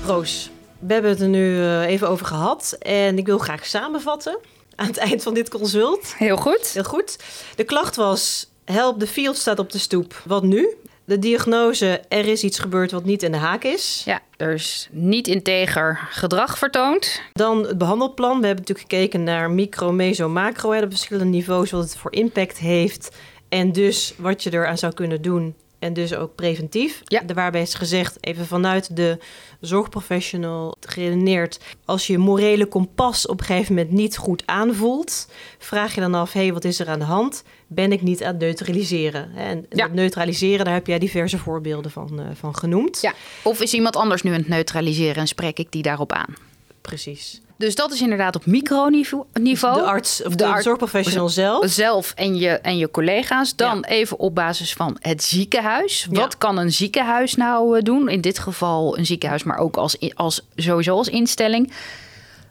Roos, 0.04 0.50
we 0.78 0.92
hebben 0.92 1.10
het 1.10 1.20
er 1.20 1.28
nu 1.28 1.56
uh, 1.56 1.86
even 1.86 2.08
over 2.08 2.26
gehad. 2.26 2.76
En 2.78 3.18
ik 3.18 3.26
wil 3.26 3.38
graag 3.38 3.66
samenvatten 3.66 4.38
aan 4.74 4.86
het 4.86 4.96
eind 4.96 5.22
van 5.22 5.34
dit 5.34 5.48
consult. 5.48 6.14
Heel 6.16 6.36
goed. 6.36 6.70
Heel 6.72 6.84
goed. 6.84 7.18
De 7.56 7.64
klacht 7.64 7.96
was: 7.96 8.50
help, 8.64 9.00
de 9.00 9.06
field 9.06 9.36
staat 9.36 9.58
op 9.58 9.72
de 9.72 9.78
stoep. 9.78 10.22
Wat 10.24 10.42
nu? 10.42 10.74
De 11.04 11.18
diagnose: 11.18 12.00
er 12.08 12.26
is 12.26 12.44
iets 12.44 12.58
gebeurd 12.58 12.90
wat 12.90 13.04
niet 13.04 13.22
in 13.22 13.32
de 13.32 13.38
haak 13.38 13.64
is. 13.64 14.02
Ja, 14.04 14.20
er 14.36 14.52
is 14.52 14.88
niet 14.90 15.28
integer 15.28 15.98
gedrag 16.10 16.58
vertoond. 16.58 17.20
Dan 17.32 17.66
het 17.66 17.78
behandelplan. 17.78 18.40
We 18.40 18.46
hebben 18.46 18.64
natuurlijk 18.66 18.90
gekeken 18.90 19.24
naar 19.24 19.50
micro, 19.50 19.92
meso, 19.92 20.28
macro. 20.28 20.70
Hè, 20.70 20.80
de 20.80 20.88
verschillende 20.88 21.30
niveaus, 21.30 21.70
wat 21.70 21.82
het 21.82 21.96
voor 21.96 22.12
impact 22.12 22.58
heeft. 22.58 23.16
En 23.48 23.72
dus 23.72 24.14
wat 24.16 24.42
je 24.42 24.52
eraan 24.52 24.78
zou 24.78 24.92
kunnen 24.92 25.22
doen 25.22 25.54
en 25.80 25.92
dus 25.92 26.14
ook 26.14 26.34
preventief. 26.34 27.02
Ja. 27.04 27.22
Waarbij 27.34 27.60
is 27.60 27.74
gezegd, 27.74 28.16
even 28.20 28.46
vanuit 28.46 28.96
de 28.96 29.18
zorgprofessional 29.60 30.76
geredeneerd... 30.80 31.60
als 31.84 32.06
je 32.06 32.18
morele 32.18 32.66
kompas 32.66 33.26
op 33.26 33.40
een 33.40 33.46
gegeven 33.46 33.74
moment 33.74 33.92
niet 33.92 34.16
goed 34.16 34.42
aanvoelt... 34.46 35.28
vraag 35.58 35.94
je 35.94 36.00
dan 36.00 36.14
af, 36.14 36.32
hé, 36.32 36.40
hey, 36.40 36.52
wat 36.52 36.64
is 36.64 36.80
er 36.80 36.88
aan 36.88 36.98
de 36.98 37.04
hand? 37.04 37.42
Ben 37.66 37.92
ik 37.92 38.02
niet 38.02 38.22
aan 38.22 38.32
het 38.32 38.40
neutraliseren? 38.40 39.36
En 39.36 39.66
ja. 39.70 39.84
het 39.84 39.94
neutraliseren, 39.94 40.64
daar 40.64 40.74
heb 40.74 40.86
jij 40.86 40.98
diverse 40.98 41.38
voorbeelden 41.38 41.90
van, 41.90 42.20
uh, 42.20 42.26
van 42.34 42.56
genoemd. 42.56 43.00
Ja. 43.00 43.14
Of 43.42 43.60
is 43.60 43.74
iemand 43.74 43.96
anders 43.96 44.22
nu 44.22 44.30
aan 44.30 44.38
het 44.38 44.48
neutraliseren 44.48 45.16
en 45.16 45.26
spreek 45.26 45.58
ik 45.58 45.72
die 45.72 45.82
daarop 45.82 46.12
aan? 46.12 46.34
Precies. 46.80 47.40
Dus 47.60 47.74
dat 47.74 47.92
is 47.92 48.00
inderdaad 48.00 48.36
op 48.36 48.46
microniveau. 48.46 49.74
De 49.74 49.82
arts 49.82 50.22
of 50.22 50.34
de, 50.34 50.52
de 50.54 50.62
zorgprofessional 50.62 51.28
zelf. 51.28 51.70
Zelf 51.70 52.12
en 52.16 52.36
je, 52.36 52.48
en 52.48 52.78
je 52.78 52.90
collega's. 52.90 53.56
Dan 53.56 53.76
ja. 53.76 53.88
even 53.88 54.18
op 54.18 54.34
basis 54.34 54.72
van 54.72 54.96
het 55.00 55.22
ziekenhuis. 55.22 56.06
Wat 56.10 56.32
ja. 56.32 56.38
kan 56.38 56.58
een 56.58 56.72
ziekenhuis 56.72 57.34
nou 57.34 57.82
doen? 57.82 58.08
In 58.08 58.20
dit 58.20 58.38
geval 58.38 58.98
een 58.98 59.06
ziekenhuis, 59.06 59.42
maar 59.42 59.58
ook 59.58 59.76
als, 59.76 60.14
als, 60.14 60.46
sowieso 60.56 60.96
als 60.96 61.08
instelling. 61.08 61.72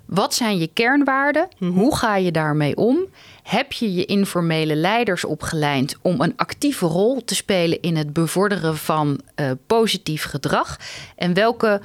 Wat 0.05 0.33
zijn 0.33 0.57
je 0.57 0.67
kernwaarden? 0.67 1.47
Mm 1.57 1.69
-hmm. 1.69 1.79
Hoe 1.79 1.95
ga 1.95 2.15
je 2.15 2.31
daarmee 2.31 2.75
om? 2.75 2.97
Heb 3.43 3.71
je 3.71 3.93
je 3.93 4.05
informele 4.05 4.75
leiders 4.75 5.25
opgeleid 5.25 5.97
om 6.01 6.21
een 6.21 6.33
actieve 6.35 6.85
rol 6.85 7.23
te 7.23 7.35
spelen 7.35 7.81
in 7.81 7.95
het 7.95 8.13
bevorderen 8.13 8.77
van 8.77 9.19
uh, 9.35 9.51
positief 9.67 10.23
gedrag? 10.23 10.77
En 11.15 11.33
welke 11.33 11.81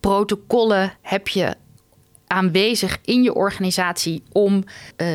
protocollen 0.00 0.92
heb 1.02 1.28
je 1.28 1.54
aanwezig 2.28 2.98
in 3.04 3.22
je 3.22 3.34
organisatie 3.34 4.22
om 4.32 4.64
uh, 4.96 5.08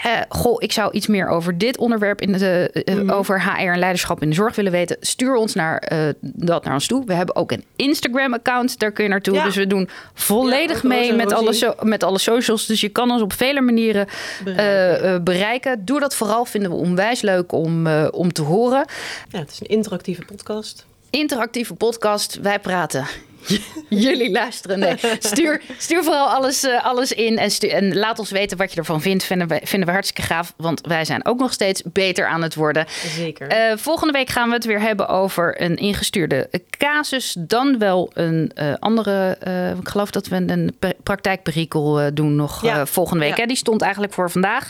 uh, 0.05 0.11
goh, 0.29 0.55
ik 0.57 0.71
zou 0.71 0.91
iets 0.91 1.07
meer 1.07 1.27
over 1.27 1.57
dit 1.57 1.77
onderwerp 1.77 2.21
in 2.21 2.31
de, 2.31 2.83
mm. 2.85 3.09
over 3.09 3.43
HR 3.43 3.69
en 3.69 3.79
leiderschap 3.79 4.21
in 4.21 4.29
de 4.29 4.35
zorg 4.35 4.55
willen 4.55 4.71
weten. 4.71 4.97
Stuur 4.99 5.35
ons 5.35 5.53
naar, 5.53 5.91
dat 6.21 6.63
naar 6.63 6.73
ons 6.73 6.87
toe. 6.87 7.05
We 7.05 7.13
hebben 7.13 7.35
ook 7.35 7.51
een 7.51 7.63
Instagram-account, 7.75 8.79
daar 8.79 8.91
kun 8.91 9.03
je 9.03 9.09
naartoe. 9.09 9.33
Ja. 9.33 9.43
Dus 9.43 9.55
we 9.55 9.67
doen 9.67 9.89
volledig 10.13 10.81
ja, 10.81 10.87
mee 10.87 11.13
met 11.13 11.33
alle, 11.33 11.53
so 11.53 11.73
met 11.81 12.03
alle 12.03 12.19
socials. 12.19 12.65
Dus 12.65 12.81
je 12.81 12.89
kan 12.89 13.11
ons 13.11 13.21
op 13.21 13.33
vele 13.33 13.61
manieren 13.61 14.07
bereiken. 14.43 15.23
bereiken. 15.23 15.85
Doe 15.85 15.99
dat 15.99 16.15
vooral, 16.15 16.45
vinden 16.45 16.71
we 16.71 16.77
onwijs 16.77 17.20
leuk 17.21 17.51
om, 17.51 17.87
om 18.07 18.33
te 18.33 18.41
horen. 18.41 18.85
Ja, 19.29 19.39
het 19.39 19.51
is 19.51 19.59
een 19.59 19.67
interactieve 19.67 20.25
podcast. 20.25 20.85
Interactieve 21.09 21.73
podcast. 21.73 22.39
Wij 22.41 22.59
praten 22.59 23.05
jullie 23.89 24.31
luisteren. 24.31 24.79
Nee, 24.79 24.95
stuur, 25.19 25.61
stuur 25.77 26.03
vooral 26.03 26.27
alles, 26.27 26.63
uh, 26.63 26.85
alles 26.85 27.11
in 27.11 27.37
en, 27.37 27.51
stuur, 27.51 27.71
en 27.71 27.97
laat 27.97 28.19
ons 28.19 28.31
weten 28.31 28.57
wat 28.57 28.71
je 28.71 28.77
ervan 28.77 29.01
vindt. 29.01 29.23
Vinden 29.23 29.47
we, 29.47 29.59
vinden 29.63 29.87
we 29.87 29.93
hartstikke 29.93 30.21
gaaf, 30.33 30.53
want 30.57 30.81
wij 30.87 31.05
zijn 31.05 31.25
ook 31.25 31.39
nog 31.39 31.53
steeds 31.53 31.81
beter 31.85 32.27
aan 32.27 32.41
het 32.41 32.55
worden. 32.55 32.85
Zeker. 33.15 33.71
Uh, 33.71 33.77
volgende 33.77 34.13
week 34.13 34.29
gaan 34.29 34.47
we 34.47 34.53
het 34.53 34.65
weer 34.65 34.81
hebben 34.81 35.07
over 35.07 35.61
een 35.61 35.75
ingestuurde 35.75 36.49
casus. 36.77 37.35
Dan 37.39 37.77
wel 37.77 38.11
een 38.13 38.51
uh, 38.55 38.73
andere, 38.79 39.37
ik 39.79 39.87
geloof 39.87 40.11
dat 40.11 40.27
we 40.27 40.35
een 40.35 40.75
praktijkperikel 41.03 42.13
doen 42.13 42.35
nog 42.35 42.61
ja. 42.61 42.85
volgende 42.85 43.23
week. 43.23 43.35
Ja. 43.35 43.41
Hè? 43.41 43.47
Die 43.47 43.57
stond 43.57 43.81
eigenlijk 43.81 44.13
voor 44.13 44.31
vandaag. 44.31 44.69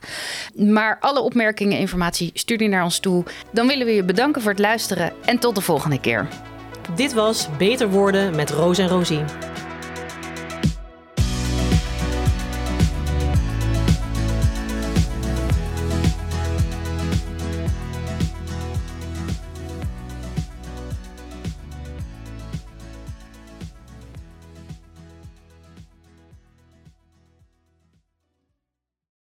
Maar 0.56 0.98
alle 1.00 1.20
opmerkingen, 1.20 1.78
informatie, 1.78 2.32
stuur 2.34 2.58
die 2.58 2.70
naar 2.70 2.84
ons 2.84 3.00
toe. 3.00 3.24
Dan 3.52 3.68
willen 3.68 3.86
we 3.86 3.94
je 3.94 4.04
bedanken 4.04 4.42
voor 4.42 4.52
het 4.52 4.60
luisteren 4.60 5.14
en 5.26 5.40
tot 5.40 5.56
de 5.56 5.62
volgende 5.62 6.00
keer. 6.00 6.28
Dit 6.96 7.14
was 7.14 7.50
Beter 7.58 7.90
Worden 7.90 8.36
met 8.36 8.50
Roos 8.50 8.78
en 8.78 8.88
Rosie. 8.88 9.24